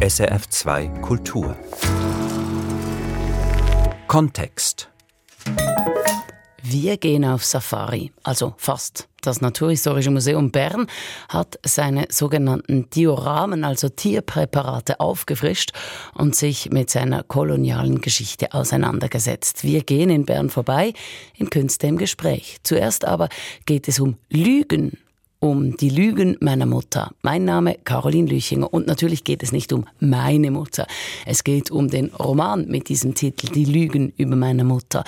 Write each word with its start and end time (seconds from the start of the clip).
SRF 0.00 0.48
2 0.48 0.88
Kultur 1.00 1.56
Kontext 4.06 4.88
wir 6.66 6.96
gehen 6.96 7.26
auf 7.26 7.44
Safari, 7.44 8.10
also 8.22 8.54
fast. 8.56 9.08
Das 9.20 9.42
Naturhistorische 9.42 10.10
Museum 10.10 10.50
Bern 10.50 10.86
hat 11.28 11.58
seine 11.62 12.06
sogenannten 12.08 12.88
Dioramen, 12.88 13.64
also 13.64 13.90
Tierpräparate, 13.90 14.98
aufgefrischt 14.98 15.72
und 16.14 16.34
sich 16.34 16.70
mit 16.70 16.88
seiner 16.88 17.22
kolonialen 17.22 18.00
Geschichte 18.00 18.54
auseinandergesetzt. 18.54 19.62
Wir 19.62 19.82
gehen 19.82 20.08
in 20.08 20.24
Bern 20.24 20.48
vorbei 20.48 20.94
in 21.36 21.50
Künste 21.50 21.86
im 21.86 21.98
Gespräch. 21.98 22.56
Zuerst 22.62 23.04
aber 23.04 23.28
geht 23.66 23.86
es 23.86 24.00
um 24.00 24.16
Lügen 24.30 24.98
um 25.44 25.76
die 25.76 25.90
Lügen 25.90 26.38
meiner 26.40 26.64
Mutter. 26.64 27.10
Mein 27.20 27.44
Name 27.44 27.76
Caroline 27.84 28.30
Lüchinger 28.30 28.72
und 28.72 28.86
natürlich 28.86 29.24
geht 29.24 29.42
es 29.42 29.52
nicht 29.52 29.74
um 29.74 29.84
meine 30.00 30.50
Mutter. 30.50 30.86
Es 31.26 31.44
geht 31.44 31.70
um 31.70 31.90
den 31.90 32.06
Roman 32.14 32.66
mit 32.66 32.88
diesem 32.88 33.14
Titel 33.14 33.48
Die 33.48 33.66
Lügen 33.66 34.14
über 34.16 34.36
meine 34.36 34.64
Mutter. 34.64 35.04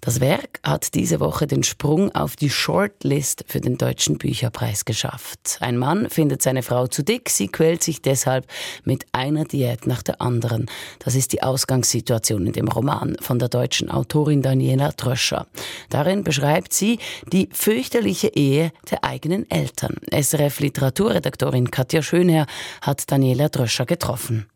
Das 0.00 0.20
Werk 0.20 0.60
hat 0.62 0.94
diese 0.94 1.20
Woche 1.20 1.46
den 1.46 1.62
Sprung 1.62 2.14
auf 2.14 2.34
die 2.34 2.48
Shortlist 2.48 3.44
für 3.46 3.60
den 3.60 3.76
Deutschen 3.76 4.16
Bücherpreis 4.16 4.86
geschafft. 4.86 5.58
Ein 5.60 5.76
Mann 5.76 6.08
findet 6.08 6.40
seine 6.42 6.62
Frau 6.62 6.86
zu 6.86 7.02
dick, 7.02 7.28
sie 7.28 7.48
quält 7.48 7.82
sich 7.82 8.00
deshalb 8.00 8.46
mit 8.84 9.04
einer 9.12 9.44
Diät 9.44 9.86
nach 9.86 10.02
der 10.02 10.22
anderen. 10.22 10.70
Das 11.00 11.14
ist 11.14 11.34
die 11.34 11.42
Ausgangssituation 11.42 12.46
in 12.46 12.52
dem 12.54 12.68
Roman 12.68 13.16
von 13.20 13.38
der 13.38 13.50
deutschen 13.50 13.90
Autorin 13.90 14.40
Daniela 14.40 14.92
Tröscher. 14.92 15.46
Darin 15.90 16.24
beschreibt 16.24 16.72
sie 16.72 16.98
die 17.30 17.50
fürchterliche 17.52 18.28
Ehe 18.28 18.72
der 18.90 19.04
eigenen 19.04 19.50
Eltern. 19.50 19.96
SRF 20.10 20.60
Literaturredaktorin 20.60 21.70
Katja 21.70 22.00
Schönherr 22.00 22.46
hat 22.80 23.10
Daniela 23.10 23.50
Tröscher 23.50 23.84
getroffen. 23.84 24.46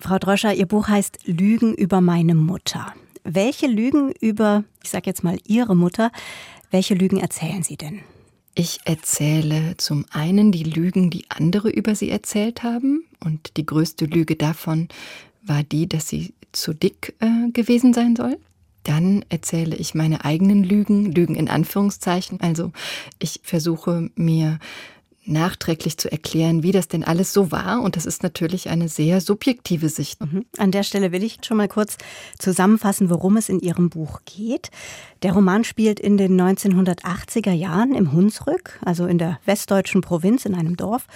Frau 0.00 0.18
Dröscher, 0.18 0.54
Ihr 0.54 0.66
Buch 0.66 0.88
heißt 0.88 1.18
Lügen 1.26 1.74
über 1.74 2.00
meine 2.00 2.34
Mutter. 2.34 2.92
Welche 3.24 3.66
Lügen 3.66 4.12
über, 4.20 4.64
ich 4.82 4.90
sage 4.90 5.06
jetzt 5.06 5.24
mal 5.24 5.38
Ihre 5.46 5.76
Mutter, 5.76 6.10
welche 6.70 6.94
Lügen 6.94 7.18
erzählen 7.18 7.62
Sie 7.62 7.76
denn? 7.76 8.00
Ich 8.54 8.80
erzähle 8.84 9.76
zum 9.76 10.04
einen 10.10 10.52
die 10.52 10.64
Lügen, 10.64 11.10
die 11.10 11.24
andere 11.28 11.70
über 11.70 11.94
sie 11.94 12.10
erzählt 12.10 12.62
haben. 12.62 13.04
Und 13.24 13.56
die 13.56 13.64
größte 13.64 14.06
Lüge 14.06 14.36
davon 14.36 14.88
war 15.42 15.62
die, 15.62 15.88
dass 15.88 16.08
sie 16.08 16.34
zu 16.52 16.74
dick 16.74 17.14
äh, 17.20 17.50
gewesen 17.52 17.94
sein 17.94 18.16
soll. 18.16 18.38
Dann 18.82 19.24
erzähle 19.28 19.76
ich 19.76 19.94
meine 19.94 20.24
eigenen 20.24 20.64
Lügen, 20.64 21.12
Lügen 21.12 21.36
in 21.36 21.48
Anführungszeichen. 21.48 22.40
Also 22.40 22.72
ich 23.18 23.40
versuche 23.42 24.10
mir 24.16 24.58
nachträglich 25.24 25.98
zu 25.98 26.10
erklären, 26.10 26.62
wie 26.62 26.72
das 26.72 26.88
denn 26.88 27.04
alles 27.04 27.32
so 27.32 27.50
war. 27.50 27.82
Und 27.82 27.96
das 27.96 28.06
ist 28.06 28.22
natürlich 28.22 28.68
eine 28.68 28.88
sehr 28.88 29.20
subjektive 29.20 29.88
Sicht. 29.88 30.20
Mhm. 30.20 30.46
An 30.58 30.70
der 30.70 30.82
Stelle 30.82 31.12
will 31.12 31.22
ich 31.22 31.38
schon 31.44 31.56
mal 31.56 31.68
kurz 31.68 31.96
zusammenfassen, 32.38 33.10
worum 33.10 33.36
es 33.36 33.48
in 33.48 33.60
Ihrem 33.60 33.90
Buch 33.90 34.20
geht. 34.24 34.70
Der 35.22 35.32
Roman 35.32 35.64
spielt 35.64 36.00
in 36.00 36.16
den 36.16 36.40
1980er 36.40 37.52
Jahren 37.52 37.94
im 37.94 38.12
Hunsrück, 38.12 38.78
also 38.84 39.06
in 39.06 39.18
der 39.18 39.38
westdeutschen 39.44 40.00
Provinz 40.00 40.44
in 40.44 40.54
einem 40.54 40.76
Dorf. 40.76 41.06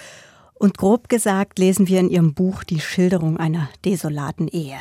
Und 0.53 0.77
grob 0.77 1.09
gesagt 1.09 1.59
lesen 1.59 1.87
wir 1.87 1.99
in 1.99 2.09
Ihrem 2.09 2.33
Buch 2.33 2.63
die 2.63 2.79
Schilderung 2.79 3.37
einer 3.37 3.69
desolaten 3.83 4.47
Ehe. 4.47 4.77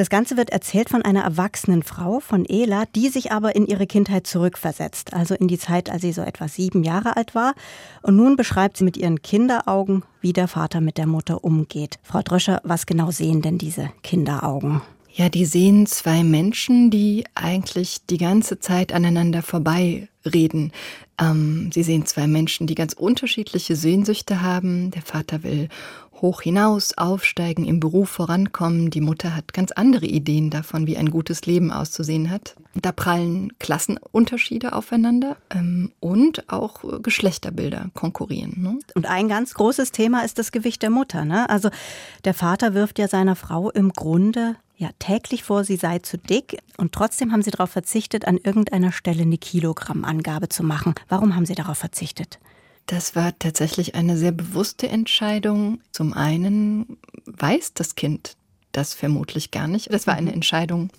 Das 0.00 0.08
Ganze 0.08 0.38
wird 0.38 0.48
erzählt 0.48 0.88
von 0.88 1.02
einer 1.02 1.24
erwachsenen 1.24 1.82
Frau, 1.82 2.20
von 2.20 2.46
Ela, 2.46 2.84
die 2.96 3.10
sich 3.10 3.32
aber 3.32 3.54
in 3.54 3.66
ihre 3.66 3.86
Kindheit 3.86 4.26
zurückversetzt, 4.26 5.12
also 5.12 5.34
in 5.34 5.46
die 5.46 5.58
Zeit, 5.58 5.90
als 5.90 6.00
sie 6.00 6.12
so 6.12 6.22
etwa 6.22 6.48
sieben 6.48 6.84
Jahre 6.84 7.18
alt 7.18 7.34
war. 7.34 7.52
Und 8.00 8.16
nun 8.16 8.34
beschreibt 8.34 8.78
sie 8.78 8.84
mit 8.84 8.96
ihren 8.96 9.20
Kinderaugen, 9.20 10.02
wie 10.22 10.32
der 10.32 10.48
Vater 10.48 10.80
mit 10.80 10.96
der 10.96 11.06
Mutter 11.06 11.44
umgeht. 11.44 11.98
Frau 12.02 12.22
Dröscher, 12.22 12.62
was 12.64 12.86
genau 12.86 13.10
sehen 13.10 13.42
denn 13.42 13.58
diese 13.58 13.90
Kinderaugen? 14.02 14.80
Ja, 15.12 15.28
die 15.28 15.44
sehen 15.44 15.84
zwei 15.84 16.24
Menschen, 16.24 16.90
die 16.90 17.26
eigentlich 17.34 18.06
die 18.08 18.16
ganze 18.16 18.58
Zeit 18.58 18.94
aneinander 18.94 19.42
vorbeireden. 20.22 20.72
Ähm, 21.20 21.70
sie 21.72 21.82
sehen 21.82 22.06
zwei 22.06 22.26
Menschen, 22.26 22.66
die 22.66 22.74
ganz 22.74 22.92
unterschiedliche 22.92 23.76
Sehnsüchte 23.76 24.42
haben. 24.42 24.90
Der 24.90 25.02
Vater 25.02 25.42
will 25.42 25.68
hoch 26.20 26.42
hinaus, 26.42 26.96
aufsteigen, 26.98 27.64
im 27.64 27.80
Beruf 27.80 28.10
vorankommen. 28.10 28.90
Die 28.90 29.00
Mutter 29.00 29.34
hat 29.34 29.54
ganz 29.54 29.72
andere 29.72 30.04
Ideen 30.04 30.50
davon, 30.50 30.86
wie 30.86 30.98
ein 30.98 31.10
gutes 31.10 31.46
Leben 31.46 31.70
auszusehen 31.70 32.28
hat. 32.30 32.56
Da 32.74 32.92
prallen 32.92 33.58
Klassenunterschiede 33.58 34.74
aufeinander 34.74 35.38
ähm, 35.48 35.92
und 35.98 36.50
auch 36.52 37.02
Geschlechterbilder 37.02 37.90
konkurrieren. 37.94 38.54
Ne? 38.58 38.78
Und 38.94 39.06
ein 39.06 39.28
ganz 39.28 39.54
großes 39.54 39.92
Thema 39.92 40.22
ist 40.22 40.38
das 40.38 40.52
Gewicht 40.52 40.82
der 40.82 40.90
Mutter. 40.90 41.24
Ne? 41.24 41.48
Also 41.48 41.70
der 42.26 42.34
Vater 42.34 42.74
wirft 42.74 42.98
ja 42.98 43.08
seiner 43.08 43.34
Frau 43.34 43.70
im 43.70 43.90
Grunde 43.90 44.56
ja 44.80 44.90
täglich 44.98 45.44
vor, 45.44 45.64
sie 45.64 45.76
sei 45.76 45.98
zu 45.98 46.18
dick 46.18 46.58
und 46.76 46.92
trotzdem 46.92 47.32
haben 47.32 47.42
sie 47.42 47.50
darauf 47.50 47.70
verzichtet, 47.70 48.26
an 48.26 48.38
irgendeiner 48.38 48.92
Stelle 48.92 49.22
eine 49.22 49.38
Kilogrammangabe 49.38 50.48
zu 50.48 50.64
machen. 50.64 50.94
Warum 51.08 51.36
haben 51.36 51.46
sie 51.46 51.54
darauf 51.54 51.78
verzichtet? 51.78 52.38
Das 52.86 53.14
war 53.14 53.38
tatsächlich 53.38 53.94
eine 53.94 54.16
sehr 54.16 54.32
bewusste 54.32 54.88
Entscheidung. 54.88 55.80
Zum 55.92 56.14
einen 56.14 56.98
weiß 57.26 57.74
das 57.74 57.94
Kind 57.94 58.36
das 58.72 58.94
vermutlich 58.94 59.50
gar 59.50 59.68
nicht. 59.68 59.92
Das 59.92 60.06
war 60.06 60.14
eine 60.14 60.30
mhm. 60.30 60.36
Entscheidung, 60.36 60.90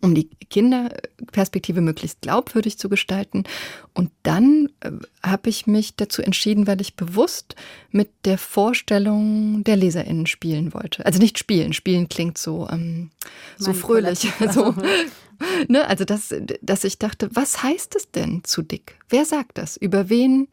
um 0.00 0.14
die 0.14 0.28
Kinderperspektive 0.50 1.80
möglichst 1.80 2.20
glaubwürdig 2.22 2.78
zu 2.78 2.88
gestalten. 2.88 3.44
Und 3.92 4.10
dann 4.22 4.70
äh, 4.80 4.90
habe 5.22 5.48
ich 5.48 5.66
mich 5.66 5.96
dazu 5.96 6.22
entschieden, 6.22 6.66
weil 6.66 6.80
ich 6.80 6.96
bewusst 6.96 7.54
mit 7.90 8.10
der 8.24 8.38
Vorstellung 8.38 9.64
der 9.64 9.76
LeserInnen 9.76 10.26
spielen 10.26 10.74
wollte. 10.74 11.04
Also 11.06 11.18
nicht 11.18 11.38
spielen, 11.38 11.72
spielen 11.72 12.08
klingt 12.08 12.38
so, 12.38 12.68
ähm, 12.70 13.10
so 13.56 13.72
fröhlich. 13.72 14.28
So, 14.52 14.74
ne? 15.68 15.86
Also, 15.88 16.04
dass, 16.04 16.34
dass 16.60 16.84
ich 16.84 16.98
dachte, 16.98 17.28
was 17.32 17.62
heißt 17.62 17.96
es 17.96 18.10
denn 18.10 18.42
zu 18.44 18.62
dick? 18.62 18.98
Wer 19.08 19.24
sagt 19.24 19.58
das? 19.58 19.76
Über 19.76 20.08
wen 20.08 20.48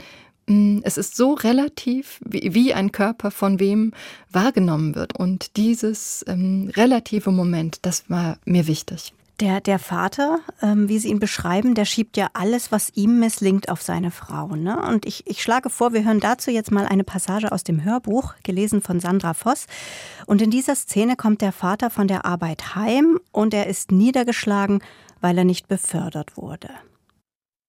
Mm, 0.47 0.79
es 0.83 0.97
ist 0.97 1.15
so 1.15 1.33
relativ, 1.33 2.19
wie, 2.25 2.53
wie, 2.53 2.73
ein 2.73 2.91
Körper 2.91 3.31
von 3.31 3.59
wem 3.59 3.93
wahrgenommen 4.31 4.95
wird. 4.95 5.17
Und 5.17 5.55
dieses 5.55 6.25
ähm, 6.27 6.71
relative 6.75 7.31
Moment, 7.31 7.79
das 7.83 8.09
war 8.09 8.37
mir 8.45 8.67
wichtig. 8.67 9.13
Der, 9.41 9.59
der 9.59 9.79
Vater, 9.79 10.39
ähm, 10.61 10.87
wie 10.87 10.99
Sie 10.99 11.09
ihn 11.09 11.19
beschreiben, 11.19 11.73
der 11.73 11.85
schiebt 11.85 12.15
ja 12.15 12.29
alles, 12.33 12.71
was 12.71 12.91
ihm 12.93 13.19
misslingt, 13.19 13.69
auf 13.69 13.81
seine 13.81 14.11
Frau. 14.11 14.55
Ne? 14.55 14.79
Und 14.79 15.07
ich, 15.07 15.25
ich 15.25 15.41
schlage 15.41 15.71
vor, 15.71 15.93
wir 15.93 16.05
hören 16.05 16.19
dazu 16.19 16.51
jetzt 16.51 16.69
mal 16.69 16.85
eine 16.85 17.03
Passage 17.03 17.51
aus 17.51 17.63
dem 17.63 17.83
Hörbuch, 17.83 18.35
gelesen 18.43 18.83
von 18.83 18.99
Sandra 18.99 19.33
Voss. 19.33 19.65
Und 20.27 20.43
in 20.43 20.51
dieser 20.51 20.75
Szene 20.75 21.15
kommt 21.15 21.41
der 21.41 21.53
Vater 21.53 21.89
von 21.89 22.07
der 22.07 22.23
Arbeit 22.23 22.75
heim 22.75 23.19
und 23.31 23.55
er 23.55 23.65
ist 23.65 23.91
niedergeschlagen, 23.91 24.83
weil 25.21 25.35
er 25.39 25.43
nicht 25.43 25.67
befördert 25.67 26.37
wurde. 26.37 26.69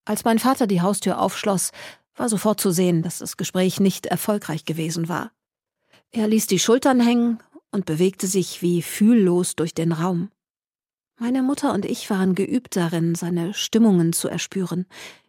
Als 0.05 0.27
mein 0.27 0.39
Vater 0.39 0.67
die 0.67 0.83
Haustür 0.83 1.19
aufschloss, 1.19 1.71
war 2.17 2.29
sofort 2.29 2.61
zu 2.61 2.71
sehen, 2.71 3.03
dass 3.03 3.19
das 3.19 3.39
Gespräch 3.39 3.81
nicht 3.81 4.05
erfolgreich 4.05 4.67
gewesen 4.67 5.09
war. 5.09 5.31
Er 6.11 6.29
ließ 6.29 6.49
die 6.49 6.59
Schultern 6.59 7.01
hängen 7.01 7.39
und 7.71 7.87
bewegte 7.87 8.27
sich 8.27 8.61
wie 8.61 8.83
fühllos 8.83 9.57
durch 9.57 9.73
den 9.73 9.93
Raum. 9.93 10.29
Meine 11.23 11.45
Mutter 11.45 11.73
und 11.73 11.85
ich 11.85 12.11
waren 12.11 12.35
geübt 12.35 12.75
darin, 12.75 13.15
seine 13.15 13.55
Stimmungen 13.55 14.13
zu 14.13 14.27
erspüren, 14.27 14.87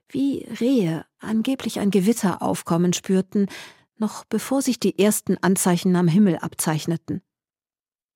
wie 0.10 0.44
Rehe 0.60 1.06
angeblich 1.20 1.80
ein 1.80 1.92
Gewitter 1.92 2.42
aufkommen 2.42 2.94
spürten, 2.94 3.48
noch 3.98 4.26
bevor 4.26 4.64
sich 4.64 4.80
die 4.80 4.98
ersten 4.98 5.38
Anzeichen 5.38 5.96
am 5.96 6.08
Himmel 6.08 6.38
abzeichneten. 6.38 7.22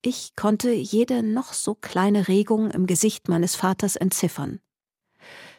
Ich 0.02 0.34
konnte 0.34 0.72
jede 0.72 1.22
noch 1.22 1.52
so 1.52 1.76
kleine 1.76 2.26
Regung 2.26 2.72
im 2.72 2.88
Gesicht 2.88 3.28
meines 3.28 3.54
Vaters 3.54 3.94
entziffern. 3.94 4.58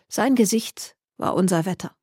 Sein 0.09 0.35
Gesicht 0.35 0.97
war 1.15 1.35
unser 1.35 1.65
Wetter. 1.65 1.95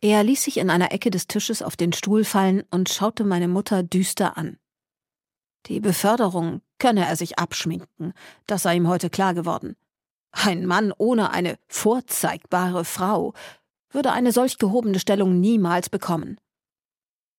Er 0.00 0.22
ließ 0.22 0.44
sich 0.44 0.58
in 0.58 0.70
einer 0.70 0.92
Ecke 0.92 1.10
des 1.10 1.26
Tisches 1.26 1.62
auf 1.62 1.74
den 1.74 1.92
Stuhl 1.92 2.22
fallen 2.22 2.62
und 2.70 2.90
schaute 2.90 3.24
meine 3.24 3.48
Mutter 3.48 3.82
düster 3.82 4.36
an. 4.36 4.60
Die 5.66 5.80
Beförderung 5.80 6.60
könne 6.82 7.06
er 7.06 7.14
sich 7.14 7.38
abschminken, 7.38 8.12
das 8.48 8.64
sei 8.64 8.74
ihm 8.74 8.88
heute 8.88 9.08
klar 9.08 9.34
geworden. 9.34 9.76
Ein 10.32 10.66
Mann 10.66 10.92
ohne 10.98 11.30
eine 11.30 11.56
vorzeigbare 11.68 12.84
Frau 12.84 13.34
würde 13.90 14.10
eine 14.10 14.32
solch 14.32 14.58
gehobene 14.58 14.98
Stellung 14.98 15.38
niemals 15.38 15.88
bekommen. 15.88 16.40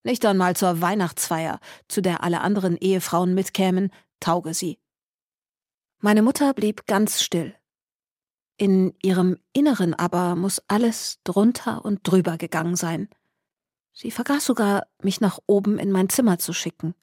Nicht 0.02 0.24
einmal 0.24 0.56
zur 0.56 0.80
Weihnachtsfeier, 0.80 1.60
zu 1.88 2.00
der 2.00 2.22
alle 2.22 2.40
anderen 2.40 2.78
Ehefrauen 2.78 3.34
mitkämen, 3.34 3.92
tauge 4.18 4.54
sie. 4.54 4.78
Meine 5.98 6.22
Mutter 6.22 6.54
blieb 6.54 6.86
ganz 6.86 7.22
still. 7.22 7.54
In 8.56 8.94
ihrem 9.02 9.36
Inneren 9.52 9.92
aber 9.92 10.36
muss 10.36 10.62
alles 10.68 11.18
drunter 11.24 11.84
und 11.84 12.00
drüber 12.02 12.38
gegangen 12.38 12.76
sein. 12.76 13.10
Sie 13.92 14.10
vergaß 14.10 14.46
sogar, 14.46 14.86
mich 15.02 15.20
nach 15.20 15.38
oben 15.46 15.78
in 15.78 15.92
mein 15.92 16.08
Zimmer 16.08 16.38
zu 16.38 16.54
schicken. 16.54 16.94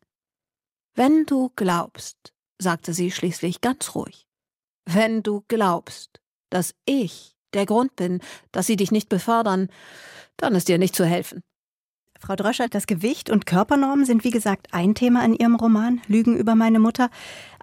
Wenn 0.94 1.26
du 1.26 1.52
glaubst, 1.56 2.34
sagte 2.58 2.94
sie 2.94 3.12
schließlich 3.12 3.62
ganz 3.62 3.96
ruhig, 3.96 4.28
wenn 4.86 5.24
du 5.24 5.44
glaubst, 5.48 6.20
dass 6.50 6.76
ich 6.86 7.36
der 7.54 7.66
Grund 7.66 7.96
bin, 7.96 8.20
dass 8.52 8.68
sie 8.68 8.76
dich 8.76 8.92
nicht 8.92 9.10
befördern, 9.10 9.70
dann 10.38 10.56
ist 10.56 10.68
dir 10.68 10.78
nicht 10.78 10.96
zu 10.96 11.06
helfen. 11.06 11.42
Frau 12.20 12.36
Dröscher, 12.36 12.68
das 12.68 12.88
Gewicht 12.88 13.30
und 13.30 13.46
Körpernormen 13.46 14.06
sind 14.06 14.24
wie 14.24 14.32
gesagt 14.32 14.68
ein 14.74 14.94
Thema 14.94 15.26
in 15.26 15.34
Ihrem 15.34 15.56
Roman 15.56 16.02
Lügen 16.08 16.38
über 16.38 16.56
meine 16.56 16.80
Mutter, 16.80 17.10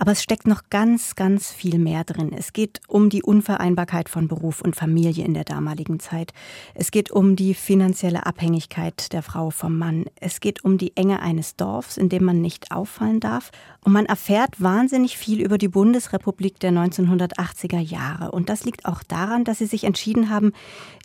aber 0.00 0.12
es 0.12 0.22
steckt 0.22 0.46
noch 0.46 0.62
ganz, 0.70 1.16
ganz 1.16 1.50
viel 1.50 1.78
mehr 1.78 2.04
drin. 2.04 2.30
Es 2.36 2.52
geht 2.52 2.80
um 2.86 3.10
die 3.10 3.22
Unvereinbarkeit 3.22 4.08
von 4.08 4.28
Beruf 4.28 4.60
und 4.60 4.76
Familie 4.76 5.24
in 5.24 5.34
der 5.34 5.42
damaligen 5.42 5.98
Zeit. 5.98 6.32
Es 6.74 6.92
geht 6.92 7.10
um 7.10 7.34
die 7.34 7.52
finanzielle 7.52 8.24
Abhängigkeit 8.24 9.12
der 9.12 9.22
Frau 9.22 9.50
vom 9.50 9.76
Mann. 9.76 10.04
Es 10.20 10.38
geht 10.38 10.64
um 10.64 10.78
die 10.78 10.96
Enge 10.96 11.20
eines 11.20 11.56
Dorfs, 11.56 11.96
in 11.96 12.08
dem 12.08 12.24
man 12.24 12.40
nicht 12.40 12.70
auffallen 12.70 13.18
darf. 13.18 13.50
Und 13.82 13.92
man 13.92 14.06
erfährt 14.06 14.62
wahnsinnig 14.62 15.18
viel 15.18 15.40
über 15.40 15.58
die 15.58 15.68
Bundesrepublik 15.68 16.60
der 16.60 16.70
1980er 16.70 17.80
Jahre. 17.80 18.30
Und 18.30 18.48
das 18.48 18.64
liegt 18.64 18.84
auch 18.84 19.02
daran, 19.02 19.42
dass 19.42 19.58
Sie 19.58 19.66
sich 19.66 19.82
entschieden 19.82 20.30
haben, 20.30 20.52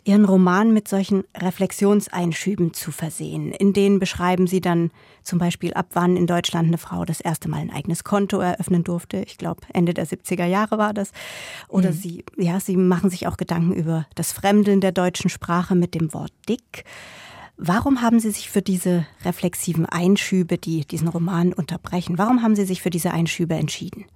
Ihren 0.04 0.24
Roman 0.24 0.72
mit 0.72 0.86
solchen 0.86 1.24
Reflexionseinschüben 1.36 2.74
zu 2.74 2.92
versehen. 2.92 3.52
In 3.52 3.72
denen 3.72 3.98
beschreiben 3.98 4.46
Sie 4.46 4.60
dann 4.60 4.90
zum 5.22 5.38
Beispiel, 5.38 5.72
ab 5.72 5.86
wann 5.94 6.16
in 6.16 6.26
Deutschland 6.26 6.68
eine 6.68 6.78
Frau 6.78 7.04
das 7.06 7.20
erste 7.20 7.48
Mal 7.48 7.60
ein 7.60 7.70
eigenes 7.70 8.04
Konto 8.04 8.38
eröffnen 8.38 8.83
durfte. 8.84 9.22
Ich 9.26 9.38
glaube, 9.38 9.62
Ende 9.72 9.94
der 9.94 10.06
70er 10.06 10.46
Jahre 10.46 10.78
war 10.78 10.94
das. 10.94 11.10
Oder 11.68 11.90
mhm. 11.90 11.94
Sie, 11.94 12.24
ja, 12.36 12.60
Sie 12.60 12.76
machen 12.76 13.10
sich 13.10 13.26
auch 13.26 13.36
Gedanken 13.36 13.72
über 13.72 14.06
das 14.14 14.32
Fremdeln 14.32 14.80
der 14.80 14.92
deutschen 14.92 15.30
Sprache 15.30 15.74
mit 15.74 15.94
dem 15.94 16.14
Wort 16.14 16.32
dick. 16.48 16.84
Warum 17.56 18.02
haben 18.02 18.20
Sie 18.20 18.30
sich 18.30 18.50
für 18.50 18.62
diese 18.62 19.06
reflexiven 19.24 19.86
Einschübe, 19.86 20.58
die 20.58 20.84
diesen 20.84 21.08
Roman 21.08 21.52
unterbrechen, 21.52 22.18
warum 22.18 22.42
haben 22.42 22.56
Sie 22.56 22.64
sich 22.64 22.82
für 22.82 22.90
diese 22.90 23.12
Einschübe 23.12 23.54
entschieden? 23.54 24.06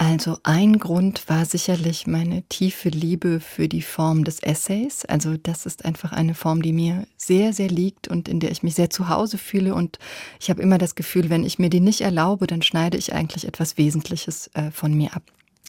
Also 0.00 0.38
ein 0.44 0.78
Grund 0.78 1.28
war 1.28 1.44
sicherlich 1.44 2.06
meine 2.06 2.42
tiefe 2.42 2.88
Liebe 2.88 3.40
für 3.40 3.66
die 3.66 3.82
Form 3.82 4.22
des 4.22 4.38
Essays. 4.38 5.04
Also 5.04 5.36
das 5.36 5.66
ist 5.66 5.84
einfach 5.84 6.12
eine 6.12 6.34
Form, 6.34 6.62
die 6.62 6.72
mir 6.72 7.08
sehr, 7.16 7.52
sehr 7.52 7.66
liegt 7.66 8.06
und 8.06 8.28
in 8.28 8.38
der 8.38 8.52
ich 8.52 8.62
mich 8.62 8.76
sehr 8.76 8.90
zu 8.90 9.08
Hause 9.08 9.38
fühle. 9.38 9.74
Und 9.74 9.98
ich 10.38 10.50
habe 10.50 10.62
immer 10.62 10.78
das 10.78 10.94
Gefühl, 10.94 11.30
wenn 11.30 11.42
ich 11.42 11.58
mir 11.58 11.68
die 11.68 11.80
nicht 11.80 12.00
erlaube, 12.00 12.46
dann 12.46 12.62
schneide 12.62 12.96
ich 12.96 13.12
eigentlich 13.12 13.44
etwas 13.44 13.76
Wesentliches 13.76 14.48
äh, 14.54 14.70
von 14.70 14.94
mir 14.94 15.16
ab. 15.16 15.24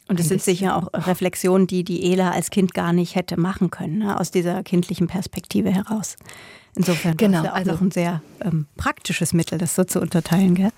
Und 0.06 0.20
es 0.20 0.28
sind 0.28 0.42
sicher 0.42 0.76
auch 0.76 0.90
Reflexionen, 1.08 1.66
die 1.66 1.82
die 1.82 2.12
Ela 2.12 2.30
als 2.30 2.50
Kind 2.50 2.72
gar 2.72 2.92
nicht 2.92 3.16
hätte 3.16 3.36
machen 3.36 3.72
können, 3.72 3.98
ne? 3.98 4.20
aus 4.20 4.30
dieser 4.30 4.62
kindlichen 4.62 5.08
Perspektive 5.08 5.72
heraus. 5.72 6.14
Insofern 6.76 7.16
genau, 7.16 7.38
ist 7.38 7.44
ja 7.46 7.50
auch 7.50 7.56
also, 7.56 7.72
noch 7.72 7.80
ein 7.80 7.90
sehr 7.90 8.22
ähm, 8.42 8.68
praktisches 8.76 9.32
Mittel, 9.32 9.58
das 9.58 9.74
so 9.74 9.82
zu 9.82 10.00
unterteilen, 10.00 10.54
gell? 10.54 10.70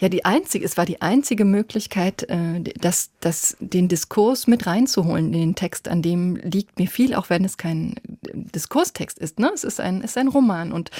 Ja, 0.00 0.08
die 0.08 0.24
einzige, 0.24 0.64
es 0.64 0.76
war 0.76 0.84
die 0.84 1.02
einzige 1.02 1.44
Möglichkeit, 1.44 2.24
äh, 2.24 2.60
das, 2.80 3.10
das, 3.20 3.56
den 3.60 3.88
Diskurs 3.88 4.46
mit 4.46 4.66
reinzuholen 4.66 5.26
in 5.26 5.40
den 5.40 5.54
Text, 5.54 5.88
an 5.88 6.02
dem 6.02 6.36
liegt 6.36 6.78
mir 6.78 6.88
viel, 6.88 7.14
auch 7.14 7.30
wenn 7.30 7.44
es 7.44 7.56
kein 7.56 7.94
Diskurstext 8.32 9.18
ist. 9.18 9.38
Ne? 9.38 9.50
Es 9.54 9.64
ist 9.64 9.80
ein, 9.80 10.02
ist 10.02 10.18
ein 10.18 10.28
Roman 10.28 10.72
und 10.72 10.90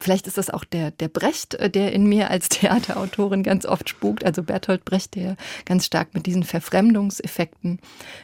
Vielleicht 0.00 0.26
ist 0.26 0.38
das 0.38 0.50
auch 0.50 0.64
der, 0.64 0.90
der 0.90 1.08
Brecht, 1.08 1.54
äh, 1.54 1.70
der 1.70 1.92
in 1.92 2.06
mir 2.06 2.30
als 2.30 2.48
Theaterautorin 2.48 3.42
ganz 3.42 3.66
oft 3.66 3.88
spukt. 3.88 4.24
Also 4.24 4.42
Bertolt 4.42 4.84
Brecht, 4.84 5.14
der 5.14 5.36
ganz 5.64 5.86
stark 5.86 6.14
mit 6.14 6.26
diesen 6.26 6.44
Verfremdungseffekten 6.44 7.80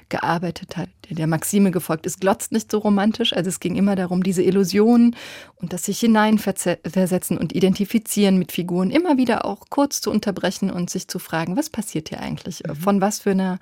gearbeitet 0.09 0.76
hat, 0.76 0.88
der 1.09 1.17
der 1.17 1.26
Maxime 1.26 1.71
gefolgt 1.71 2.06
ist, 2.06 2.21
glotzt 2.21 2.53
nicht 2.53 2.71
so 2.71 2.79
romantisch. 2.79 3.32
Also 3.32 3.49
es 3.49 3.61
ging 3.61 3.76
immer 3.76 3.97
darum, 3.97 4.23
diese 4.23 4.43
Illusionen 4.43 5.17
und 5.56 5.73
das 5.73 5.85
sich 5.85 6.00
hineinversetzen 6.00 7.38
und 7.38 7.55
identifizieren 7.55 8.38
mit 8.38 8.53
Figuren 8.53 8.91
immer 8.91 9.17
wieder 9.17 9.44
auch 9.44 9.67
kurz 9.70 10.00
zu 10.00 10.11
unterbrechen 10.11 10.70
und 10.70 10.91
sich 10.91 11.09
zu 11.09 11.19
fragen, 11.19 11.56
was 11.56 11.70
passiert 11.70 12.09
hier 12.09 12.20
eigentlich? 12.20 12.62
Mhm. 12.67 12.77
Von 12.77 13.00
was 13.00 13.20
für 13.20 13.31
einer 13.31 13.59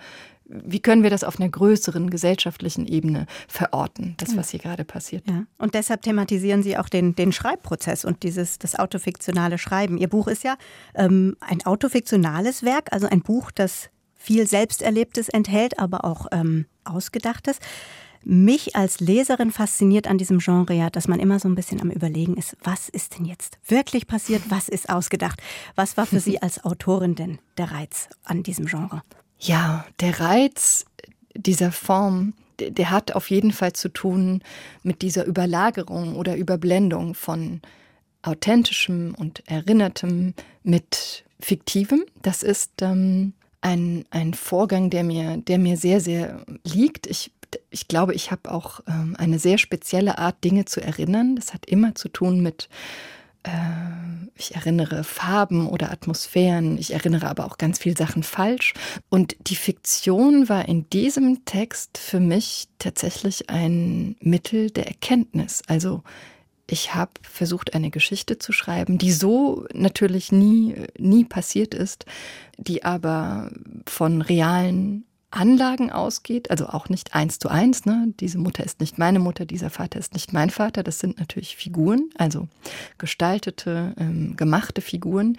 wie 0.52 0.80
können 0.80 1.02
wir 1.02 1.10
das 1.10 1.24
auf 1.24 1.40
einer 1.40 1.48
größeren 1.48 2.10
gesellschaftlichen 2.10 2.86
Ebene 2.86 3.26
verorten, 3.48 4.14
das, 4.18 4.36
was 4.36 4.50
hier 4.50 4.60
gerade 4.60 4.84
passiert. 4.84 5.26
Ja. 5.28 5.44
Und 5.58 5.74
deshalb 5.74 6.02
thematisieren 6.02 6.62
Sie 6.62 6.76
auch 6.76 6.88
den, 6.88 7.14
den 7.14 7.32
Schreibprozess 7.32 8.04
und 8.04 8.22
dieses, 8.22 8.58
das 8.58 8.78
autofiktionale 8.78 9.58
Schreiben. 9.58 9.96
Ihr 9.96 10.08
Buch 10.08 10.28
ist 10.28 10.44
ja 10.44 10.56
ähm, 10.94 11.36
ein 11.40 11.64
autofiktionales 11.64 12.62
Werk, 12.62 12.92
also 12.92 13.06
ein 13.06 13.22
Buch, 13.22 13.50
das 13.50 13.88
viel 14.14 14.46
Selbsterlebtes 14.46 15.28
enthält, 15.28 15.78
aber 15.78 16.04
auch 16.04 16.26
ähm, 16.32 16.66
Ausgedachtes. 16.84 17.58
Mich 18.24 18.76
als 18.76 19.00
Leserin 19.00 19.50
fasziniert 19.50 20.06
an 20.06 20.16
diesem 20.16 20.38
Genre 20.38 20.74
ja, 20.74 20.90
dass 20.90 21.08
man 21.08 21.18
immer 21.18 21.40
so 21.40 21.48
ein 21.48 21.56
bisschen 21.56 21.80
am 21.80 21.90
Überlegen 21.90 22.36
ist, 22.36 22.56
was 22.62 22.88
ist 22.88 23.18
denn 23.18 23.24
jetzt 23.24 23.58
wirklich 23.66 24.06
passiert, 24.06 24.42
was 24.48 24.68
ist 24.68 24.90
ausgedacht? 24.90 25.42
Was 25.74 25.96
war 25.96 26.06
für 26.06 26.20
Sie 26.20 26.38
als 26.42 26.64
Autorin 26.64 27.16
denn 27.16 27.40
der 27.56 27.72
Reiz 27.72 28.08
an 28.22 28.44
diesem 28.44 28.66
Genre? 28.66 29.02
Ja, 29.42 29.84
der 29.98 30.20
Reiz 30.20 30.86
dieser 31.34 31.72
Form, 31.72 32.34
der, 32.60 32.70
der 32.70 32.90
hat 32.90 33.12
auf 33.12 33.28
jeden 33.28 33.50
Fall 33.50 33.72
zu 33.72 33.88
tun 33.88 34.40
mit 34.84 35.02
dieser 35.02 35.26
Überlagerung 35.26 36.14
oder 36.14 36.36
Überblendung 36.36 37.14
von 37.14 37.60
authentischem 38.22 39.16
und 39.18 39.42
erinnertem 39.48 40.34
mit 40.62 41.24
fiktivem. 41.40 42.04
Das 42.22 42.44
ist 42.44 42.82
ähm, 42.82 43.32
ein, 43.62 44.04
ein 44.10 44.32
Vorgang, 44.34 44.90
der 44.90 45.02
mir, 45.02 45.38
der 45.38 45.58
mir 45.58 45.76
sehr, 45.76 46.00
sehr 46.00 46.46
liegt. 46.62 47.08
Ich, 47.08 47.32
ich 47.70 47.88
glaube, 47.88 48.14
ich 48.14 48.30
habe 48.30 48.52
auch 48.52 48.78
ähm, 48.86 49.16
eine 49.18 49.40
sehr 49.40 49.58
spezielle 49.58 50.18
Art, 50.18 50.44
Dinge 50.44 50.66
zu 50.66 50.80
erinnern. 50.80 51.34
Das 51.34 51.52
hat 51.52 51.66
immer 51.66 51.96
zu 51.96 52.08
tun 52.08 52.42
mit 52.42 52.68
äh, 53.42 53.50
ich 54.34 54.54
erinnere 54.54 55.04
Farben 55.04 55.68
oder 55.68 55.90
Atmosphären, 55.90 56.78
ich 56.78 56.92
erinnere 56.92 57.28
aber 57.28 57.44
auch 57.44 57.58
ganz 57.58 57.78
viele 57.78 57.96
Sachen 57.96 58.22
falsch. 58.22 58.74
Und 59.08 59.36
die 59.48 59.56
Fiktion 59.56 60.48
war 60.48 60.68
in 60.68 60.88
diesem 60.90 61.44
Text 61.44 61.98
für 61.98 62.20
mich 62.20 62.68
tatsächlich 62.78 63.50
ein 63.50 64.16
Mittel 64.20 64.70
der 64.70 64.86
Erkenntnis. 64.86 65.62
Also 65.66 66.02
ich 66.68 66.94
habe 66.94 67.12
versucht, 67.22 67.74
eine 67.74 67.90
Geschichte 67.90 68.38
zu 68.38 68.52
schreiben, 68.52 68.96
die 68.96 69.12
so 69.12 69.66
natürlich 69.74 70.32
nie, 70.32 70.74
nie 70.98 71.24
passiert 71.24 71.74
ist, 71.74 72.06
die 72.56 72.84
aber 72.84 73.50
von 73.86 74.22
realen 74.22 75.04
Anlagen 75.32 75.90
ausgeht, 75.90 76.50
also 76.50 76.66
auch 76.66 76.88
nicht 76.88 77.14
eins 77.14 77.38
zu 77.38 77.48
eins. 77.48 77.84
Ne? 77.86 78.12
Diese 78.20 78.38
Mutter 78.38 78.64
ist 78.64 78.80
nicht 78.80 78.98
meine 78.98 79.18
Mutter, 79.18 79.46
dieser 79.46 79.70
Vater 79.70 79.98
ist 79.98 80.14
nicht 80.14 80.32
mein 80.32 80.50
Vater. 80.50 80.82
Das 80.82 80.98
sind 80.98 81.18
natürlich 81.18 81.56
Figuren, 81.56 82.10
also 82.16 82.48
gestaltete, 82.98 83.94
ähm, 83.98 84.36
gemachte 84.36 84.80
Figuren. 84.80 85.38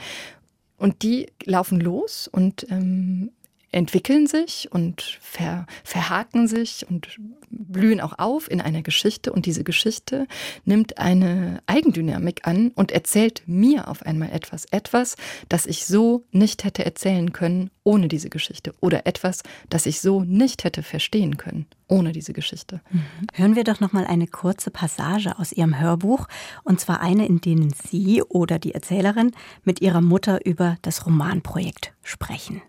Und 0.77 1.03
die 1.03 1.27
laufen 1.45 1.79
los 1.79 2.27
und 2.27 2.65
ähm, 2.69 3.31
entwickeln 3.73 4.27
sich 4.27 4.69
und 4.71 5.01
ver, 5.21 5.65
verhaken 5.83 6.47
sich 6.47 6.85
und 6.89 7.17
blühen 7.49 8.01
auch 8.01 8.17
auf 8.19 8.49
in 8.49 8.61
einer 8.61 8.81
Geschichte. 8.81 9.31
Und 9.33 9.45
diese 9.45 9.63
Geschichte 9.63 10.27
nimmt 10.65 10.97
eine 10.97 11.61
Eigendynamik 11.65 12.47
an 12.47 12.71
und 12.75 12.91
erzählt 12.91 13.43
mir 13.45 13.87
auf 13.87 14.03
einmal 14.03 14.31
etwas. 14.31 14.65
Etwas, 14.71 15.15
das 15.49 15.65
ich 15.65 15.85
so 15.85 16.25
nicht 16.31 16.63
hätte 16.63 16.85
erzählen 16.85 17.33
können 17.33 17.69
ohne 17.83 18.07
diese 18.07 18.29
Geschichte. 18.29 18.73
Oder 18.79 19.05
etwas, 19.05 19.43
das 19.69 19.85
ich 19.85 19.99
so 19.99 20.21
nicht 20.21 20.63
hätte 20.63 20.83
verstehen 20.83 21.37
können 21.37 21.65
ohne 21.87 22.11
diese 22.11 22.33
Geschichte. 22.33 22.81
Mhm. 22.91 23.01
Hören 23.33 23.55
wir 23.55 23.63
doch 23.63 23.79
noch 23.79 23.93
mal 23.93 24.05
eine 24.05 24.25
kurze 24.25 24.71
Passage 24.71 25.37
aus 25.37 25.51
Ihrem 25.51 25.79
Hörbuch. 25.79 26.27
Und 26.63 26.79
zwar 26.79 27.01
eine, 27.01 27.27
in 27.27 27.41
denen 27.41 27.71
Sie 27.73 28.23
oder 28.23 28.57
die 28.57 28.73
Erzählerin 28.73 29.31
mit 29.63 29.81
ihrer 29.81 30.01
Mutter 30.01 30.45
über 30.45 30.77
das 30.81 31.05
Romanprojekt 31.05 31.93
sprechen. 32.01 32.61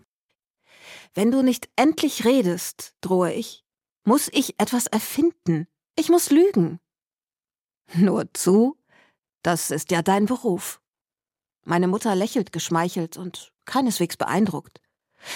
Wenn 1.15 1.31
du 1.31 1.41
nicht 1.41 1.69
endlich 1.77 2.25
redest, 2.25 2.93
drohe 2.99 3.33
ich, 3.33 3.63
muss 4.03 4.29
ich 4.33 4.59
etwas 4.59 4.85
erfinden. 4.85 5.67
Ich 5.95 6.09
muss 6.09 6.29
lügen. 6.29 6.79
Nur 7.95 8.33
zu, 8.33 8.77
das 9.41 9.71
ist 9.71 9.91
ja 9.91 10.01
dein 10.01 10.25
Beruf. 10.25 10.81
Meine 11.63 11.87
Mutter 11.87 12.15
lächelt 12.15 12.51
geschmeichelt 12.51 13.15
und 13.15 13.53
keineswegs 13.63 14.17
beeindruckt. 14.17 14.81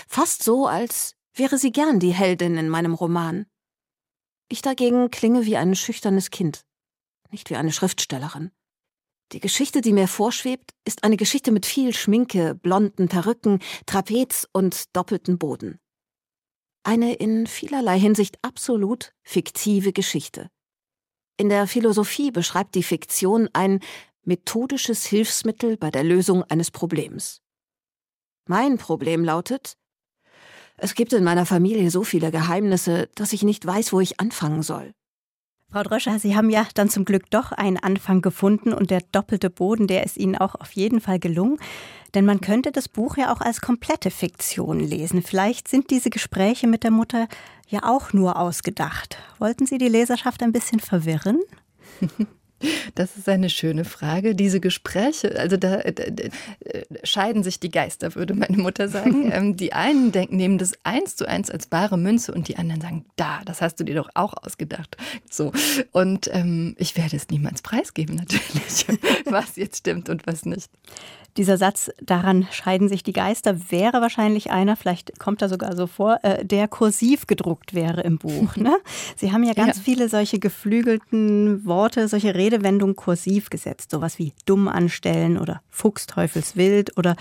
Fast 0.07 0.43
so, 0.43 0.67
als 0.67 1.15
wäre 1.33 1.57
sie 1.57 1.71
gern 1.71 1.99
die 1.99 2.13
Heldin 2.13 2.57
in 2.57 2.67
meinem 2.67 2.93
Roman. 2.93 3.45
Ich 4.49 4.61
dagegen 4.61 5.09
klinge 5.09 5.45
wie 5.45 5.55
ein 5.55 5.75
schüchternes 5.75 6.29
Kind, 6.29 6.65
nicht 7.31 7.49
wie 7.49 7.55
eine 7.55 7.71
Schriftstellerin. 7.71 8.51
Die 9.31 9.39
Geschichte, 9.39 9.81
die 9.81 9.93
mir 9.93 10.07
vorschwebt, 10.07 10.71
ist 10.85 11.03
eine 11.03 11.17
Geschichte 11.17 11.51
mit 11.51 11.65
viel 11.65 11.93
Schminke, 11.93 12.55
blonden 12.55 13.09
Perücken, 13.09 13.59
Trapez 13.85 14.47
und 14.53 14.95
doppelten 14.95 15.37
Boden. 15.37 15.79
Eine 16.83 17.13
in 17.13 17.45
vielerlei 17.45 17.99
Hinsicht 17.99 18.39
absolut 18.41 19.13
fiktive 19.21 19.93
Geschichte. 19.93 20.49
In 21.37 21.49
der 21.49 21.67
Philosophie 21.67 22.31
beschreibt 22.31 22.73
die 22.73 22.83
Fiktion 22.83 23.49
ein 23.53 23.81
methodisches 24.23 25.05
Hilfsmittel 25.05 25.77
bei 25.77 25.91
der 25.91 26.03
Lösung 26.03 26.43
eines 26.43 26.71
Problems. 26.71 27.41
Mein 28.47 28.77
Problem 28.77 29.23
lautet, 29.23 29.77
es 30.77 30.95
gibt 30.95 31.13
in 31.13 31.23
meiner 31.23 31.45
Familie 31.45 31.91
so 31.91 32.03
viele 32.03 32.31
Geheimnisse, 32.31 33.09
dass 33.13 33.33
ich 33.33 33.43
nicht 33.43 33.65
weiß, 33.65 33.93
wo 33.93 33.99
ich 33.99 34.19
anfangen 34.19 34.63
soll. 34.63 34.93
Frau 35.71 35.83
Dröscher, 35.83 36.17
Sie 36.17 36.35
haben 36.35 36.49
ja 36.49 36.65
dann 36.73 36.89
zum 36.89 37.05
Glück 37.05 37.29
doch 37.29 37.51
einen 37.51 37.77
Anfang 37.77 38.23
gefunden 38.23 38.73
und 38.73 38.89
der 38.89 39.01
doppelte 39.11 39.51
Boden, 39.51 39.85
der 39.85 40.03
ist 40.03 40.17
Ihnen 40.17 40.35
auch 40.35 40.55
auf 40.55 40.71
jeden 40.71 40.99
Fall 40.99 41.19
gelungen. 41.19 41.59
Denn 42.15 42.25
man 42.25 42.41
könnte 42.41 42.71
das 42.71 42.89
Buch 42.89 43.17
ja 43.17 43.31
auch 43.31 43.39
als 43.39 43.61
komplette 43.61 44.09
Fiktion 44.09 44.79
lesen. 44.79 45.21
Vielleicht 45.21 45.67
sind 45.67 45.91
diese 45.91 46.09
Gespräche 46.09 46.65
mit 46.65 46.83
der 46.83 46.89
Mutter 46.89 47.27
ja 47.67 47.83
auch 47.83 48.13
nur 48.13 48.39
ausgedacht. 48.39 49.17
Wollten 49.37 49.67
Sie 49.67 49.77
die 49.77 49.89
Leserschaft 49.89 50.41
ein 50.41 50.51
bisschen 50.51 50.79
verwirren? 50.79 51.39
Das 52.95 53.17
ist 53.17 53.29
eine 53.29 53.49
schöne 53.49 53.85
Frage. 53.85 54.35
Diese 54.35 54.59
Gespräche, 54.59 55.39
also 55.39 55.57
da, 55.57 55.77
da, 55.77 56.03
da 56.09 56.23
scheiden 57.03 57.43
sich 57.43 57.59
die 57.59 57.69
Geister, 57.69 58.15
würde 58.15 58.33
meine 58.33 58.57
Mutter 58.57 58.89
sagen. 58.89 59.31
ähm, 59.33 59.55
die 59.55 59.73
einen 59.73 60.11
denken, 60.11 60.37
nehmen 60.37 60.57
das 60.57 60.73
eins 60.83 61.15
zu 61.15 61.27
eins 61.27 61.49
als 61.49 61.67
bare 61.67 61.97
Münze 61.97 62.33
und 62.33 62.47
die 62.47 62.57
anderen 62.57 62.81
sagen, 62.81 63.05
da, 63.15 63.41
das 63.45 63.61
hast 63.61 63.79
du 63.79 63.83
dir 63.83 63.95
doch 63.95 64.09
auch 64.13 64.33
ausgedacht. 64.41 64.97
So. 65.29 65.51
Und 65.91 66.29
ähm, 66.33 66.75
ich 66.77 66.97
werde 66.97 67.15
es 67.15 67.29
niemals 67.29 67.61
preisgeben, 67.61 68.15
natürlich, 68.15 68.85
was 69.25 69.55
jetzt 69.55 69.77
stimmt 69.79 70.09
und 70.09 70.27
was 70.27 70.45
nicht. 70.45 70.69
Dieser 71.39 71.57
Satz, 71.57 71.89
daran 72.01 72.49
scheiden 72.51 72.89
sich 72.89 73.01
die 73.01 73.13
Geister, 73.13 73.71
wäre 73.71 74.01
wahrscheinlich 74.01 74.51
einer, 74.51 74.75
vielleicht 74.75 75.17
kommt 75.19 75.41
er 75.41 75.47
sogar 75.47 75.73
so 75.77 75.87
vor, 75.87 76.19
äh, 76.21 76.43
der 76.43 76.67
kursiv 76.67 77.27
gedruckt 77.27 77.73
wäre 77.73 78.01
im 78.01 78.17
Buch. 78.17 78.57
Ne? 78.57 78.77
Sie 79.15 79.31
haben 79.31 79.45
ja 79.45 79.53
ganz 79.53 79.77
ja. 79.77 79.83
viele 79.83 80.09
solche 80.09 80.39
geflügelten 80.39 81.65
Worte, 81.65 82.09
solche 82.09 82.35
Redewendungen 82.35 82.97
kursiv 82.97 83.49
gesetzt. 83.49 83.91
Sowas 83.91 84.19
wie 84.19 84.33
dumm 84.45 84.67
anstellen 84.67 85.37
oder 85.37 85.61
Fuchsteufelswild 85.69 86.97
oder 86.97 87.15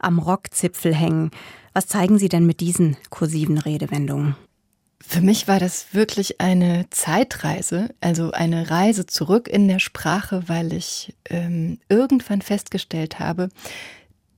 am 0.00 0.18
Rockzipfel 0.18 0.92
hängen. 0.92 1.30
Was 1.72 1.86
zeigen 1.86 2.18
Sie 2.18 2.28
denn 2.28 2.46
mit 2.46 2.58
diesen 2.58 2.96
kursiven 3.08 3.56
Redewendungen? 3.56 4.34
Für 5.00 5.20
mich 5.20 5.48
war 5.48 5.58
das 5.58 5.92
wirklich 5.92 6.40
eine 6.40 6.88
Zeitreise, 6.90 7.94
also 8.00 8.32
eine 8.32 8.70
Reise 8.70 9.06
zurück 9.06 9.48
in 9.48 9.66
der 9.66 9.78
Sprache, 9.78 10.44
weil 10.46 10.72
ich 10.72 11.14
ähm, 11.28 11.78
irgendwann 11.88 12.42
festgestellt 12.42 13.18
habe, 13.18 13.48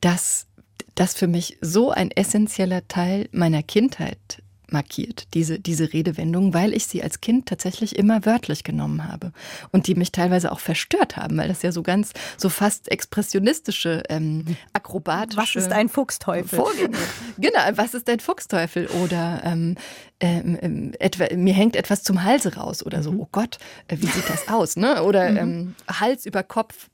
dass 0.01 0.47
das 0.95 1.15
für 1.15 1.27
mich 1.27 1.59
so 1.61 1.91
ein 1.91 2.11
essentieller 2.11 2.87
Teil 2.89 3.29
meiner 3.33 3.63
Kindheit 3.63 4.42
markiert, 4.73 5.27
diese, 5.35 5.59
diese 5.59 5.93
Redewendung, 5.93 6.55
weil 6.55 6.75
ich 6.75 6.87
sie 6.87 7.03
als 7.03 7.21
Kind 7.21 7.47
tatsächlich 7.47 7.97
immer 7.97 8.25
wörtlich 8.25 8.65
genommen 8.65 9.07
habe 9.07 9.33
und 9.71 9.87
die 9.87 9.95
mich 9.95 10.13
teilweise 10.13 10.53
auch 10.53 10.61
verstört 10.61 11.17
haben, 11.17 11.37
weil 11.37 11.49
das 11.49 11.63
ja 11.63 11.73
so 11.73 11.83
ganz, 11.83 12.13
so 12.37 12.49
fast 12.49 12.91
expressionistische, 12.91 14.03
ähm, 14.09 14.45
akrobatische. 14.73 15.39
Was 15.39 15.57
ist 15.57 15.73
ein 15.73 15.89
Fuchsteufel? 15.89 16.59
Vorgänge. 16.59 16.97
genau, 17.39 17.61
was 17.75 17.95
ist 17.95 18.09
ein 18.09 18.21
Fuchsteufel? 18.21 18.87
Oder 19.03 19.43
ähm, 19.45 19.77
ähm, 20.21 20.57
ähm, 20.63 20.93
etwa, 21.01 21.27
mir 21.35 21.53
hängt 21.53 21.75
etwas 21.75 22.05
zum 22.05 22.23
Halse 22.23 22.55
raus 22.55 22.87
oder 22.87 23.03
so. 23.03 23.11
Mhm. 23.11 23.21
Oh 23.21 23.29
Gott, 23.33 23.59
äh, 23.89 23.97
wie 23.99 24.07
sieht 24.07 24.29
das 24.29 24.49
aus? 24.49 24.77
Ne? 24.77 25.03
Oder 25.03 25.31
mhm. 25.31 25.37
ähm, 25.37 25.75
Hals 25.89 26.27
über 26.27 26.45
Kopf 26.45 26.89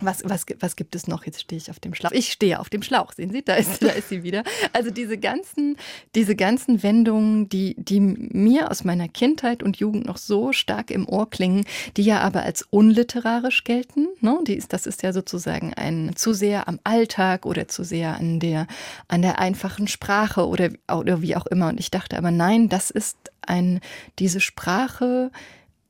was, 0.00 0.22
was, 0.24 0.46
was 0.60 0.76
gibt 0.76 0.94
es 0.94 1.06
noch? 1.06 1.24
Jetzt 1.24 1.40
stehe 1.40 1.60
ich 1.60 1.70
auf 1.70 1.80
dem 1.80 1.94
Schlauch. 1.94 2.12
Ich 2.12 2.32
stehe 2.32 2.58
auf 2.58 2.70
dem 2.70 2.82
Schlauch. 2.82 3.12
Sehen 3.12 3.30
Sie, 3.30 3.42
da 3.42 3.54
ist, 3.54 3.82
da 3.82 3.88
ist 3.88 4.08
sie 4.08 4.22
wieder. 4.22 4.42
Also 4.72 4.90
diese 4.90 5.18
ganzen, 5.18 5.76
diese 6.14 6.34
ganzen 6.34 6.82
Wendungen, 6.82 7.48
die, 7.48 7.76
die 7.78 8.00
mir 8.00 8.70
aus 8.70 8.84
meiner 8.84 9.08
Kindheit 9.08 9.62
und 9.62 9.76
Jugend 9.76 10.06
noch 10.06 10.16
so 10.16 10.52
stark 10.52 10.90
im 10.90 11.08
Ohr 11.08 11.28
klingen, 11.28 11.64
die 11.96 12.02
ja 12.02 12.20
aber 12.20 12.42
als 12.42 12.66
unliterarisch 12.70 13.64
gelten. 13.64 14.08
Ne? 14.20 14.38
Die 14.46 14.54
ist, 14.54 14.72
das 14.72 14.86
ist 14.86 15.02
ja 15.02 15.12
sozusagen 15.12 15.74
ein 15.74 16.12
zu 16.16 16.32
sehr 16.32 16.68
am 16.68 16.78
Alltag 16.84 17.46
oder 17.46 17.68
zu 17.68 17.84
sehr 17.84 18.16
an 18.16 18.40
der, 18.40 18.66
an 19.08 19.22
der 19.22 19.38
einfachen 19.38 19.88
Sprache 19.88 20.46
oder, 20.46 20.70
oder 20.92 21.22
wie 21.22 21.36
auch 21.36 21.46
immer. 21.46 21.68
Und 21.68 21.80
ich 21.80 21.90
dachte 21.90 22.16
aber, 22.16 22.30
nein, 22.30 22.68
das 22.68 22.90
ist 22.90 23.16
ein, 23.46 23.80
diese 24.18 24.40
Sprache, 24.40 25.30